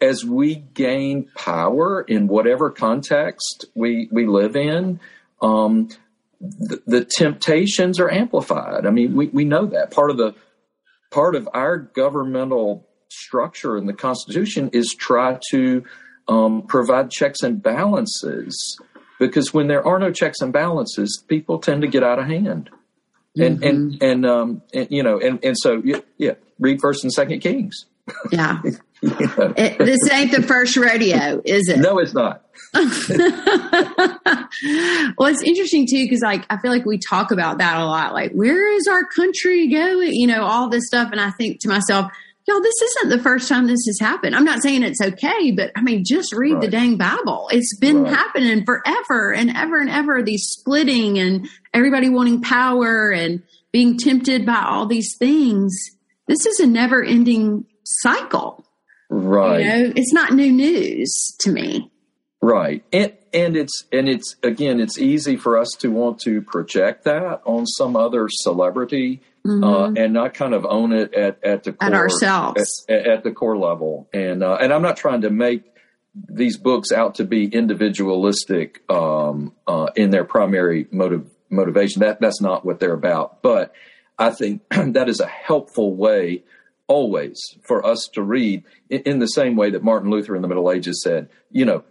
as 0.00 0.24
we 0.24 0.56
gain 0.56 1.28
power 1.34 2.02
in 2.02 2.28
whatever 2.28 2.70
context 2.70 3.66
we 3.74 4.08
we 4.12 4.26
live 4.26 4.56
in, 4.56 5.00
um, 5.42 5.88
the, 6.40 6.80
the, 6.86 7.04
temptations 7.04 7.98
are 7.98 8.10
amplified. 8.10 8.86
I 8.86 8.90
mean, 8.90 9.16
we, 9.16 9.26
we 9.28 9.44
know 9.44 9.66
that 9.66 9.90
part 9.90 10.10
of 10.10 10.16
the 10.16 10.34
part 11.10 11.34
of 11.34 11.48
our 11.52 11.78
governmental 11.78 12.86
structure 13.08 13.76
in 13.76 13.86
the 13.86 13.92
Constitution 13.92 14.70
is 14.72 14.94
try 14.94 15.38
to 15.50 15.84
um, 16.28 16.62
provide 16.62 17.10
checks 17.10 17.42
and 17.42 17.62
balances 17.62 18.78
because 19.18 19.52
when 19.52 19.66
there 19.66 19.84
are 19.84 19.98
no 19.98 20.12
checks 20.12 20.40
and 20.40 20.52
balances, 20.52 21.24
people 21.26 21.58
tend 21.58 21.82
to 21.82 21.88
get 21.88 22.02
out 22.02 22.18
of 22.18 22.26
hand. 22.26 22.70
And 23.36 23.60
mm-hmm. 23.60 23.64
and 23.64 24.02
and 24.02 24.26
um 24.26 24.62
and, 24.74 24.88
you 24.90 25.02
know 25.02 25.20
and 25.20 25.38
and 25.44 25.56
so 25.56 25.80
yeah, 25.84 26.00
yeah 26.16 26.32
read 26.58 26.80
First 26.80 27.04
and 27.04 27.12
Second 27.12 27.40
Kings. 27.40 27.84
Yeah. 28.32 28.60
it, 29.02 29.78
this 29.78 29.98
ain't 30.10 30.32
the 30.32 30.42
first 30.42 30.76
rodeo, 30.76 31.40
is 31.44 31.68
it? 31.68 31.78
No, 31.78 31.98
it's 31.98 32.14
not. 32.14 32.44
well, 32.74 32.84
it's 35.30 35.42
interesting 35.42 35.86
too 35.86 36.04
because 36.04 36.20
like 36.20 36.44
I 36.50 36.58
feel 36.58 36.70
like 36.70 36.84
we 36.84 36.98
talk 36.98 37.30
about 37.30 37.58
that 37.58 37.80
a 37.80 37.84
lot. 37.84 38.12
Like, 38.12 38.32
where 38.32 38.74
is 38.74 38.86
our 38.86 39.04
country 39.04 39.68
going? 39.68 40.12
You 40.14 40.26
know, 40.26 40.44
all 40.44 40.68
this 40.68 40.86
stuff, 40.86 41.10
and 41.12 41.20
I 41.20 41.30
think 41.30 41.60
to 41.60 41.68
myself, 41.68 42.10
y'all, 42.46 42.60
this 42.60 42.82
isn't 42.82 43.10
the 43.10 43.22
first 43.22 43.48
time 43.48 43.66
this 43.66 43.86
has 43.86 43.98
happened. 44.00 44.34
I'm 44.34 44.44
not 44.44 44.62
saying 44.62 44.82
it's 44.82 45.00
okay, 45.00 45.50
but 45.50 45.70
I 45.76 45.82
mean, 45.82 46.04
just 46.04 46.34
read 46.34 46.54
right. 46.54 46.62
the 46.62 46.68
dang 46.68 46.96
Bible. 46.96 47.48
It's 47.52 47.76
been 47.78 48.02
right. 48.02 48.12
happening 48.12 48.64
forever 48.64 49.32
and 49.32 49.50
ever 49.56 49.78
and 49.78 49.90
ever. 49.90 50.22
These 50.22 50.44
splitting 50.44 51.18
and 51.18 51.48
everybody 51.72 52.08
wanting 52.08 52.42
power 52.42 53.10
and 53.10 53.42
being 53.72 53.98
tempted 53.98 54.44
by 54.44 54.62
all 54.66 54.86
these 54.86 55.14
things. 55.18 55.74
This 56.26 56.44
is 56.46 56.60
a 56.60 56.66
never 56.66 57.02
ending 57.02 57.64
cycle. 57.84 58.64
Right. 59.08 59.60
You 59.60 59.66
know, 59.66 59.92
it's 59.96 60.12
not 60.12 60.32
new 60.32 60.52
news 60.52 61.34
to 61.40 61.50
me. 61.50 61.90
Right. 62.40 62.84
And 62.92 63.12
and 63.32 63.56
it's 63.56 63.84
and 63.92 64.08
it's 64.08 64.36
again 64.42 64.80
it's 64.80 64.98
easy 64.98 65.36
for 65.36 65.58
us 65.58 65.68
to 65.80 65.90
want 65.90 66.20
to 66.20 66.40
project 66.42 67.04
that 67.04 67.42
on 67.44 67.66
some 67.66 67.96
other 67.96 68.28
celebrity 68.30 69.22
mm-hmm. 69.46 69.64
uh, 69.64 69.92
and 70.00 70.12
not 70.12 70.34
kind 70.34 70.54
of 70.54 70.64
own 70.64 70.92
it 70.92 71.14
at, 71.14 71.42
at 71.42 71.64
the 71.64 71.72
core, 71.72 71.88
at 71.88 71.94
ourselves 71.94 72.84
at, 72.88 73.06
at 73.06 73.24
the 73.24 73.32
core 73.32 73.56
level. 73.56 74.08
And 74.12 74.42
uh, 74.42 74.56
and 74.60 74.72
I'm 74.72 74.82
not 74.82 74.96
trying 74.96 75.22
to 75.22 75.30
make 75.30 75.64
these 76.14 76.56
books 76.56 76.92
out 76.92 77.16
to 77.16 77.24
be 77.24 77.46
individualistic 77.46 78.82
um, 78.90 79.52
uh, 79.66 79.88
in 79.96 80.10
their 80.10 80.24
primary 80.24 80.86
motive 80.90 81.28
motivation. 81.50 82.00
That 82.00 82.20
that's 82.20 82.40
not 82.40 82.64
what 82.64 82.80
they're 82.80 82.94
about. 82.94 83.42
But 83.42 83.74
I 84.18 84.30
think 84.30 84.62
that 84.70 85.08
is 85.08 85.20
a 85.20 85.26
helpful 85.26 85.94
way 85.94 86.44
always 86.88 87.56
for 87.62 87.84
us 87.86 88.08
to 88.14 88.22
read 88.22 88.64
in, 88.90 89.18
the 89.18 89.26
same 89.26 89.54
way 89.56 89.70
that 89.70 89.84
Martin 89.84 90.10
Luther 90.10 90.34
in 90.34 90.42
the 90.42 90.48
Middle 90.48 90.72
Ages 90.72 91.02
said, 91.02 91.28
you 91.52 91.64
know, 91.64 91.84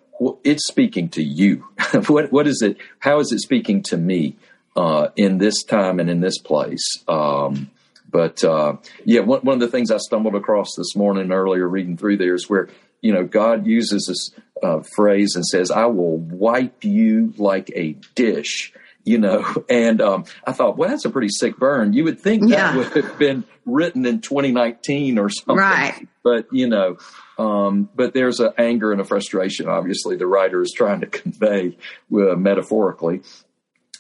it's 0.44 0.68
speaking 0.68 1.10
to 1.10 1.24
you. 1.24 1.68
what, 2.08 2.32
what 2.32 2.48
is 2.48 2.62
it? 2.62 2.78
How 3.00 3.20
is 3.20 3.32
it 3.32 3.40
speaking 3.40 3.84
to 3.84 3.98
me 3.98 4.36
uh, 4.76 5.10
in 5.16 5.38
this 5.38 5.64
time 5.64 6.00
and 6.00 6.10
in 6.10 6.20
this 6.20 6.40
place? 6.40 6.84
Um, 7.08 7.70
but 8.10 8.44
uh, 8.44 8.78
yeah, 9.06 9.22
one, 9.22 9.42
one, 9.42 9.56
of 9.56 9.60
the 9.60 9.68
things 9.68 9.92
I 9.92 9.98
stumbled 9.98 10.36
across 10.36 10.76
this 10.76 10.96
morning 10.96 11.32
earlier 11.32 11.68
reading 11.68 11.98
through 11.98 12.18
there 12.18 12.34
is 12.34 12.50
where 12.50 12.70
you 13.02 13.14
know 13.14 13.26
God 13.26 13.68
uses 13.68 14.06
this 14.08 14.42
uh, 14.64 14.82
phrase 14.96 15.36
and 15.36 15.46
says, 15.46 15.70
"I 15.72 15.86
will 15.86 16.18
wipe 16.18 16.84
you 16.84 17.34
like 17.38 17.72
a 17.76 17.96
dish." 18.16 18.74
You 19.08 19.18
know, 19.18 19.64
and 19.70 20.02
um, 20.02 20.26
I 20.46 20.52
thought, 20.52 20.78
well, 20.78 20.90
that's 20.90 21.06
a 21.06 21.10
pretty 21.10 21.30
sick 21.30 21.58
burn. 21.58 21.94
You 21.94 22.04
would 22.04 22.20
think 22.20 22.44
yeah. 22.50 22.74
that 22.74 22.78
would 22.78 23.06
have 23.06 23.18
been 23.18 23.46
written 23.66 24.06
in 24.06 24.20
2019 24.20 25.18
or 25.18 25.30
something, 25.30 25.56
right? 25.56 26.08
But 26.24 26.48
you 26.52 26.68
know, 26.68 26.98
um, 27.38 27.90
but 27.96 28.14
there's 28.14 28.42
an 28.42 28.52
anger 28.58 28.92
and 28.92 29.00
a 29.00 29.06
frustration. 29.06 29.70
Obviously, 29.70 30.18
the 30.18 30.28
writer 30.28 30.62
is 30.62 30.74
trying 30.76 31.00
to 31.02 31.08
convey 31.08 31.78
uh, 32.14 32.36
metaphorically 32.36 33.22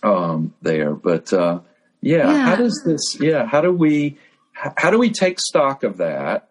um, 0.03 0.53
there. 0.61 0.93
But 0.93 1.31
uh, 1.31 1.61
yeah, 2.01 2.29
yeah, 2.29 2.45
how 2.45 2.55
does 2.57 2.83
this? 2.85 3.17
Yeah, 3.19 3.45
how 3.45 3.61
do 3.61 3.71
we? 3.71 4.17
How 4.51 4.89
do 4.89 4.99
we 4.99 5.11
take 5.11 5.39
stock 5.39 5.83
of 5.83 5.97
that? 5.97 6.49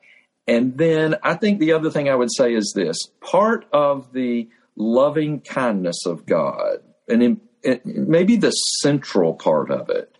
And 0.49 0.79
then 0.79 1.16
I 1.23 1.35
think 1.35 1.59
the 1.59 1.73
other 1.73 1.90
thing 1.90 2.09
I 2.09 2.14
would 2.14 2.33
say 2.35 2.55
is 2.55 2.73
this: 2.75 2.97
part 3.21 3.66
of 3.71 4.14
the 4.14 4.49
loving 4.77 5.40
kindness 5.40 6.07
of 6.07 6.25
God, 6.25 6.79
and 7.07 7.23
in, 7.23 7.33
it, 7.33 7.40
maybe 7.85 8.37
the 8.37 8.50
central 8.50 9.35
part 9.35 9.70
of 9.70 9.90
it 9.90 10.16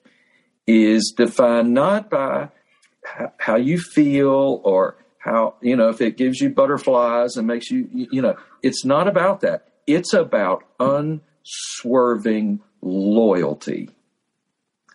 is 0.67 1.15
defined 1.17 1.73
not 1.73 2.11
by 2.11 2.49
how 3.39 3.57
you 3.57 3.79
feel 3.79 4.61
or 4.65 4.97
how 5.19 5.55
you 5.61 5.77
know 5.77 5.89
if 5.89 6.01
it 6.01 6.17
gives 6.17 6.41
you 6.41 6.51
butterflies 6.51 7.37
and 7.37 7.47
makes 7.47 7.71
you 7.71 7.89
you 7.93 8.23
know 8.23 8.37
it's 8.63 8.85
not 8.85 9.09
about 9.09 9.41
that. 9.41 9.69
It's 9.87 10.13
about 10.13 10.65
unswerving 10.81 12.61
loyalty. 12.83 13.91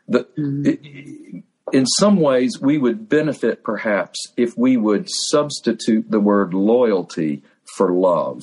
The 0.08 0.26
mm-hmm. 0.38 0.66
it, 0.66 1.44
in 1.72 1.86
some 1.86 2.18
ways 2.18 2.60
we 2.60 2.78
would 2.78 3.08
benefit 3.08 3.64
perhaps 3.64 4.20
if 4.36 4.58
we 4.58 4.76
would 4.76 5.08
substitute 5.10 6.12
the 6.12 6.20
word 6.20 6.54
loyalty 6.54 7.44
for 7.78 7.94
love 7.94 8.42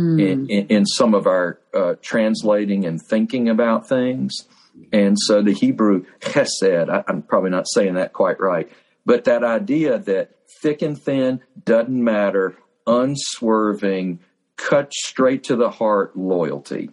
mm. 0.00 0.48
in, 0.48 0.66
in, 0.66 0.86
some 0.86 1.14
of 1.14 1.26
our 1.26 1.58
uh, 1.74 1.94
translating 2.02 2.84
and 2.84 3.00
thinking 3.00 3.48
about 3.48 3.88
things. 3.88 4.46
And 4.92 5.16
so 5.18 5.42
the 5.42 5.52
Hebrew 5.52 6.04
chesed, 6.20 6.88
I, 6.88 7.04
I'm 7.06 7.22
probably 7.22 7.50
not 7.50 7.66
saying 7.68 7.94
that 7.94 8.12
quite 8.12 8.40
right, 8.40 8.70
but 9.04 9.24
that 9.24 9.44
idea 9.44 9.98
that 9.98 10.32
thick 10.60 10.82
and 10.82 11.00
thin 11.00 11.40
doesn't 11.64 12.04
matter, 12.04 12.56
unswerving, 12.86 14.20
cut 14.56 14.92
straight 14.92 15.44
to 15.44 15.56
the 15.56 15.70
heart 15.70 16.16
loyalty. 16.16 16.90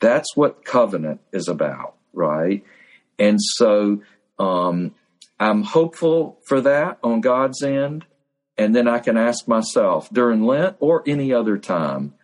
That's 0.00 0.36
what 0.36 0.64
covenant 0.64 1.20
is 1.32 1.48
about, 1.48 1.94
right? 2.12 2.64
And 3.18 3.38
so 3.40 4.02
um, 4.38 4.94
I'm 5.38 5.62
hopeful 5.62 6.38
for 6.44 6.60
that 6.62 6.98
on 7.02 7.20
God's 7.20 7.62
end. 7.62 8.06
And 8.56 8.74
then 8.74 8.88
I 8.88 8.98
can 8.98 9.16
ask 9.16 9.48
myself 9.48 10.10
during 10.12 10.42
Lent 10.42 10.76
or 10.80 11.02
any 11.06 11.32
other 11.32 11.56
time, 11.56 12.14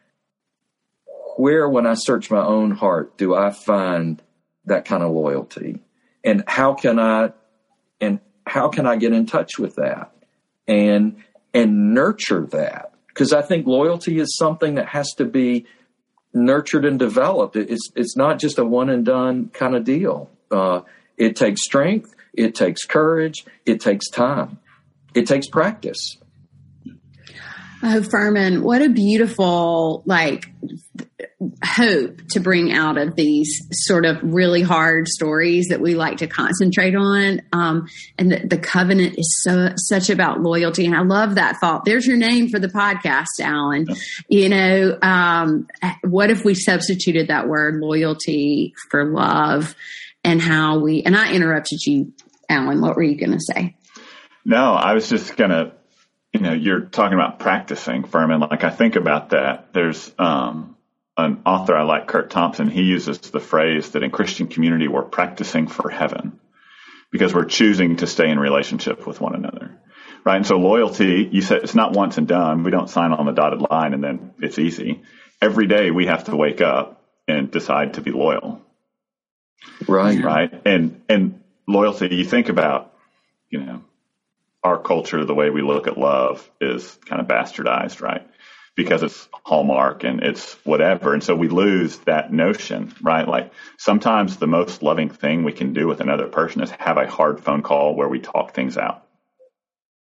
where, 1.37 1.69
when 1.69 1.87
I 1.87 1.95
search 1.95 2.31
my 2.31 2.45
own 2.45 2.71
heart, 2.73 3.17
do 3.17 3.35
I 3.35 3.51
find 3.51 4.23
that 4.65 4.85
kind 4.85 5.03
of 5.03 5.13
loyalty? 5.13 5.83
And 6.25 6.43
how 6.47 6.75
can 6.75 6.99
I, 6.99 7.33
and 8.01 8.21
how 8.47 8.69
can 8.69 8.87
I 8.87 8.97
get 8.97 9.13
in 9.13 9.27
touch 9.27 9.59
with 9.59 9.77
that 9.77 10.13
and, 10.67 11.23
and 11.55 11.95
nurture 11.95 12.47
that? 12.47 12.93
Because 13.09 13.33
I 13.33 13.43
think 13.43 13.67
loyalty 13.67 14.19
is 14.19 14.37
something 14.37 14.75
that 14.75 14.89
has 14.89 15.13
to 15.19 15.25
be 15.25 15.67
nurtured 16.35 16.85
and 16.85 16.99
developed. 16.99 17.57
It's, 17.57 17.91
it's 17.95 18.17
not 18.17 18.39
just 18.39 18.59
a 18.59 18.65
one 18.65 18.91
and 18.91 19.05
done 19.05 19.49
kind 19.55 19.75
of 19.75 19.85
deal. 19.85 20.31
Uh, 20.51 20.81
it 21.17 21.37
takes 21.37 21.63
strength. 21.63 22.15
It 22.35 22.55
takes 22.55 22.85
courage. 22.85 23.47
It 23.65 23.81
takes 23.81 24.11
time. 24.11 24.59
It 25.15 25.27
takes 25.27 25.49
practice. 25.49 26.19
Oh, 27.83 28.03
Furman, 28.03 28.63
what 28.63 28.83
a 28.83 28.89
beautiful, 28.89 30.03
like, 30.07 30.51
hope 31.65 32.21
to 32.29 32.41
bring 32.41 32.73
out 32.73 32.99
of 32.99 33.17
these 33.17 33.63
sort 33.73 34.05
of 34.05 34.19
really 34.23 34.61
hard 34.61 35.09
stories 35.09 35.69
that 35.69 35.81
we 35.81 35.95
like 35.95 36.19
to 36.19 36.27
concentrate 36.27 36.95
on. 36.95 37.41
Um, 37.53 37.89
and 38.19 38.33
the, 38.33 38.47
the, 38.47 38.59
covenant 38.59 39.19
is 39.19 39.41
so 39.43 39.71
such 39.77 40.11
about 40.11 40.43
loyalty, 40.43 40.85
and 40.85 40.95
I 40.95 41.03
love 41.03 41.37
that 41.37 41.57
thought. 41.57 41.85
There's 41.85 42.07
your 42.07 42.19
name 42.19 42.49
for 42.49 42.59
the 42.59 42.69
podcast, 42.69 43.41
Alan. 43.41 43.87
You 44.29 44.49
know, 44.49 44.99
um, 45.01 45.67
what 46.03 46.31
if 46.31 46.45
we 46.45 46.55
substituted 46.55 47.29
that 47.29 47.49
word 47.49 47.81
loyalty 47.81 48.75
for 48.91 49.05
love, 49.05 49.75
and 50.23 50.41
how 50.41 50.81
we? 50.81 51.03
And 51.03 51.17
I 51.17 51.33
interrupted 51.33 51.81
you, 51.87 52.13
Alan. 52.49 52.81
What 52.83 52.97
were 52.97 53.03
you 53.03 53.17
going 53.17 53.33
to 53.33 53.41
say? 53.41 53.77
No, 54.45 54.73
I 54.75 54.93
was 54.93 55.09
just 55.09 55.37
going 55.37 55.51
to. 55.51 55.73
You 56.33 56.41
know, 56.43 56.53
you're 56.53 56.81
talking 56.81 57.15
about 57.15 57.39
practicing, 57.39 58.05
Furman. 58.05 58.41
Like 58.41 58.63
I 58.63 58.69
think 58.69 58.97
about 58.97 59.31
that. 59.31 59.73
There's 59.73 60.13
um, 60.19 60.76
an 61.17 61.43
author 61.47 61.75
I 61.75 61.83
like, 61.83 62.07
Kurt 62.07 62.31
Thompson, 62.31 62.69
he 62.69 62.83
uses 62.83 63.19
the 63.19 63.41
phrase 63.41 63.91
that 63.91 64.03
in 64.03 64.11
Christian 64.11 64.49
community 64.49 64.89
we're 64.89 65.03
practicing 65.03 65.67
for 65.67 65.89
heaven 65.89 66.39
because 67.11 67.35
we're 67.35 67.45
choosing 67.45 67.97
to 67.97 68.07
stay 68.07 68.29
in 68.29 68.39
relationship 68.39 69.07
with 69.07 69.21
one 69.21 69.35
another. 69.35 69.79
Right. 70.25 70.37
And 70.37 70.47
so 70.47 70.57
loyalty, 70.57 71.29
you 71.31 71.41
said 71.41 71.63
it's 71.63 71.75
not 71.75 71.93
once 71.93 72.19
and 72.19 72.27
done. 72.27 72.65
We 72.65 72.71
don't 72.71 72.91
sign 72.91 73.13
on 73.13 73.27
the 73.27 73.33
dotted 73.33 73.63
line 73.71 73.95
and 73.95 74.03
then 74.03 74.35
it's 74.41 74.59
easy. 74.59 75.03
Every 75.41 75.67
day 75.67 75.91
we 75.91 76.07
have 76.07 76.25
to 76.25 76.37
wake 76.37 76.61
up 76.61 77.05
and 77.29 77.51
decide 77.51 77.95
to 77.95 78.01
be 78.01 78.11
loyal. 78.11 78.61
Right. 79.87 80.23
Right. 80.23 80.53
And, 80.67 81.03
and 81.09 81.43
loyalty, 81.67 82.15
you 82.15 82.25
think 82.25 82.49
about, 82.49 82.93
you 83.51 83.61
know, 83.61 83.85
our 84.65 84.79
culture, 84.79 85.25
the 85.25 85.35
way 85.35 85.51
we 85.51 85.63
look 85.63 85.87
at 85.87 85.97
love 85.97 86.49
is 86.61 86.99
kind 87.07 87.21
of 87.21 87.29
bastardized, 87.29 88.03
right? 88.03 88.27
Because 88.77 89.03
it's 89.03 89.29
Hallmark 89.33 90.05
and 90.05 90.23
it's 90.23 90.53
whatever. 90.65 91.15
And 91.15 91.25
so 91.25 91.35
we 91.35 91.49
lose 91.49 91.97
that 92.01 92.33
notion, 92.33 92.95
right? 93.01 93.27
Like 93.27 93.53
sometimes 93.79 94.37
the 94.37 94.47
most 94.47 94.83
loving 94.83 95.09
thing 95.09 95.43
we 95.43 95.53
can 95.53 95.73
do 95.73 95.89
with 95.89 96.01
another 96.01 96.29
person 96.29 96.63
is 96.63 96.71
have 96.73 96.99
a 96.99 97.11
hard 97.11 97.41
phone 97.41 97.63
call 97.63 97.97
where 97.97 98.09
we 98.09 98.21
talk 98.21 98.55
things 98.55 98.77
out. 98.77 99.03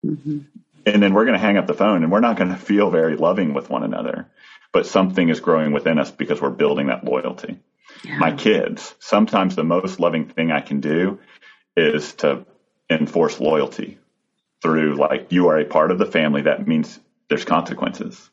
Mm-hmm. 0.05 0.39
and 0.86 1.01
then 1.01 1.13
we're 1.13 1.23
going 1.23 1.39
to 1.39 1.39
hang 1.39 1.55
up 1.55 1.65
the 1.65 1.73
phone 1.73 2.03
and 2.03 2.12
we're 2.12 2.19
not 2.19 2.36
going 2.36 2.49
to 2.49 2.57
feel 2.57 2.89
very 2.89 3.15
loving 3.15 3.53
with 3.53 3.69
one 3.69 3.83
another. 3.83 4.27
But 4.73 4.86
something 4.86 5.29
is 5.29 5.39
growing 5.39 5.71
within 5.71 5.97
us 5.97 6.12
because 6.12 6.41
we're 6.41 6.49
building 6.49 6.88
that 6.88 7.05
loyalty. 7.05 7.59
Yeah. 8.03 8.17
My 8.17 8.33
kids, 8.33 8.93
sometimes 8.99 9.55
the 9.55 9.63
most 9.63 10.01
loving 10.01 10.27
thing 10.27 10.51
I 10.51 10.59
can 10.59 10.81
do 10.81 11.19
is 11.77 12.15
to 12.15 12.45
enforce 12.89 13.39
loyalty 13.39 13.97
through 14.62 14.95
like 14.95 15.31
you 15.31 15.47
are 15.47 15.59
a 15.59 15.65
part 15.65 15.91
of 15.91 15.99
the 15.99 16.05
family. 16.05 16.41
That 16.41 16.67
means 16.67 16.99
there's 17.29 17.45
consequences. 17.45 18.29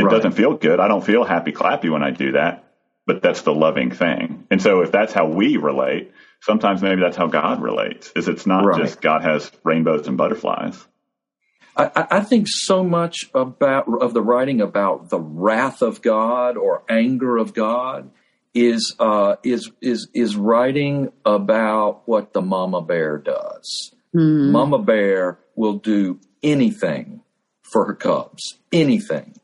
It 0.00 0.04
right. 0.04 0.10
doesn't 0.10 0.32
feel 0.32 0.54
good. 0.54 0.80
I 0.80 0.88
don't 0.88 1.04
feel 1.04 1.24
happy 1.24 1.52
clappy 1.52 1.90
when 1.90 2.02
I 2.02 2.10
do 2.10 2.32
that, 2.32 2.64
but 3.06 3.22
that's 3.22 3.42
the 3.42 3.52
loving 3.52 3.90
thing. 3.90 4.46
And 4.50 4.62
so 4.62 4.80
if 4.80 4.90
that's 4.90 5.12
how 5.12 5.26
we 5.26 5.58
relate, 5.58 6.12
sometimes 6.40 6.80
maybe 6.80 7.02
that's 7.02 7.16
how 7.16 7.26
God 7.26 7.60
relates. 7.60 8.10
Is 8.16 8.26
it's 8.26 8.46
not 8.46 8.64
right. 8.64 8.80
just 8.80 9.00
God 9.02 9.22
has 9.22 9.50
rainbows 9.62 10.08
and 10.08 10.16
butterflies. 10.16 10.86
I, 11.76 12.06
I, 12.10 12.20
think 12.20 12.46
so 12.48 12.82
much 12.82 13.30
about 13.32 13.86
of 14.02 14.12
the 14.12 14.22
writing 14.22 14.60
about 14.60 15.08
the 15.08 15.20
wrath 15.20 15.82
of 15.82 16.02
God 16.02 16.56
or 16.56 16.82
anger 16.90 17.36
of 17.36 17.54
God 17.54 18.10
is 18.54 18.94
uh, 18.98 19.36
is 19.44 19.70
is 19.80 20.08
is 20.12 20.36
writing 20.36 21.12
about 21.24 22.02
what 22.06 22.32
the 22.32 22.42
mama 22.42 22.82
bear 22.82 23.18
does. 23.18 23.94
Mm. 24.14 24.50
Mama 24.50 24.78
bear 24.78 25.38
will 25.54 25.74
do 25.74 26.18
anything 26.42 27.22
for 27.62 27.84
her 27.86 27.94
cubs, 27.94 28.58
anything 28.72 29.39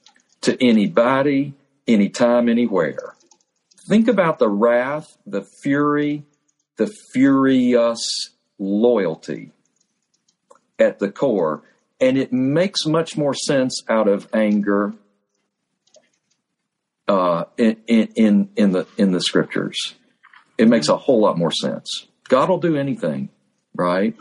to 0.46 0.64
anybody, 0.64 1.54
anytime, 1.86 2.48
anywhere. 2.48 3.16
Think 3.88 4.06
about 4.08 4.38
the 4.38 4.48
wrath, 4.48 5.18
the 5.26 5.42
fury, 5.42 6.24
the 6.76 6.86
furious 7.12 8.30
loyalty 8.58 9.50
at 10.78 11.00
the 11.00 11.10
core, 11.10 11.62
and 12.00 12.16
it 12.16 12.32
makes 12.32 12.86
much 12.86 13.16
more 13.16 13.34
sense 13.34 13.82
out 13.88 14.06
of 14.06 14.28
anger 14.32 14.94
uh, 17.08 17.44
in, 17.56 17.76
in 17.86 18.48
in 18.54 18.70
the 18.70 18.86
in 18.96 19.10
the 19.10 19.20
scriptures. 19.20 19.94
It 20.58 20.68
makes 20.68 20.88
a 20.88 20.96
whole 20.96 21.20
lot 21.20 21.36
more 21.36 21.52
sense. 21.52 22.06
God 22.28 22.48
will 22.48 22.58
do 22.58 22.76
anything, 22.76 23.30
right? 23.74 24.14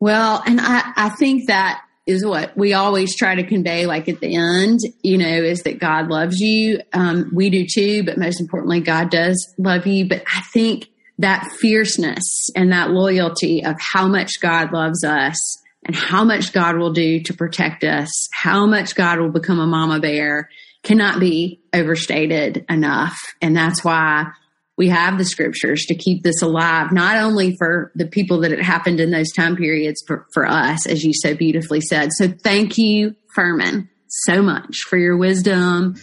Well, 0.00 0.42
and 0.44 0.60
I, 0.60 0.92
I 0.96 1.08
think 1.10 1.48
that 1.48 1.82
is 2.06 2.24
what 2.24 2.56
we 2.56 2.72
always 2.72 3.16
try 3.16 3.34
to 3.34 3.46
convey, 3.46 3.86
like 3.86 4.08
at 4.08 4.20
the 4.20 4.34
end, 4.34 4.80
you 5.02 5.18
know, 5.18 5.26
is 5.26 5.62
that 5.62 5.78
God 5.78 6.08
loves 6.08 6.40
you. 6.40 6.80
Um, 6.92 7.30
we 7.32 7.48
do 7.48 7.64
too, 7.66 8.02
but 8.02 8.18
most 8.18 8.40
importantly, 8.40 8.80
God 8.80 9.10
does 9.10 9.54
love 9.58 9.86
you. 9.86 10.08
But 10.08 10.24
I 10.26 10.40
think 10.52 10.88
that 11.18 11.52
fierceness 11.60 12.50
and 12.56 12.72
that 12.72 12.90
loyalty 12.90 13.64
of 13.64 13.76
how 13.78 14.08
much 14.08 14.40
God 14.40 14.72
loves 14.72 15.04
us 15.04 15.62
and 15.84 15.94
how 15.94 16.24
much 16.24 16.52
God 16.52 16.76
will 16.76 16.92
do 16.92 17.20
to 17.20 17.34
protect 17.34 17.84
us, 17.84 18.28
how 18.32 18.66
much 18.66 18.94
God 18.94 19.20
will 19.20 19.30
become 19.30 19.60
a 19.60 19.66
mama 19.66 20.00
bear 20.00 20.48
cannot 20.82 21.20
be 21.20 21.60
overstated 21.72 22.64
enough. 22.68 23.16
And 23.40 23.56
that's 23.56 23.84
why 23.84 24.32
we 24.76 24.88
have 24.88 25.18
the 25.18 25.24
scriptures 25.24 25.84
to 25.86 25.94
keep 25.94 26.22
this 26.22 26.42
alive, 26.42 26.92
not 26.92 27.18
only 27.18 27.56
for 27.56 27.92
the 27.94 28.06
people 28.06 28.40
that 28.40 28.52
it 28.52 28.62
happened 28.62 29.00
in 29.00 29.10
those 29.10 29.30
time 29.32 29.56
periods, 29.56 30.02
but 30.06 30.20
for 30.32 30.46
us, 30.46 30.86
as 30.86 31.04
you 31.04 31.12
so 31.14 31.34
beautifully 31.34 31.80
said. 31.80 32.10
So 32.12 32.28
thank 32.28 32.78
you, 32.78 33.14
Furman, 33.34 33.90
so 34.08 34.42
much 34.42 34.78
for 34.88 34.96
your 34.96 35.16
wisdom 35.16 35.96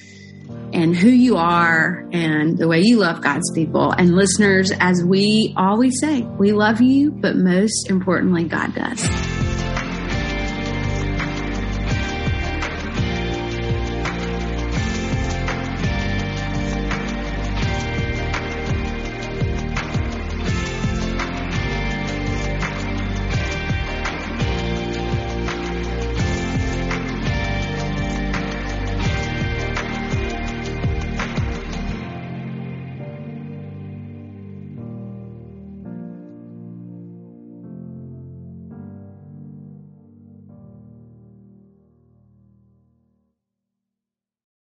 and 0.74 0.96
who 0.96 1.10
you 1.10 1.38
are 1.38 2.08
and 2.12 2.58
the 2.58 2.68
way 2.68 2.82
you 2.82 2.98
love 2.98 3.22
God's 3.22 3.52
people. 3.54 3.92
And 3.92 4.16
listeners, 4.16 4.72
as 4.80 5.04
we 5.04 5.54
always 5.58 6.00
say, 6.00 6.22
we 6.22 6.52
love 6.54 6.82
you, 6.82 7.12
but 7.12 7.36
most 7.36 7.90
importantly, 7.90 8.46
God 8.46 8.74
does. 8.76 9.29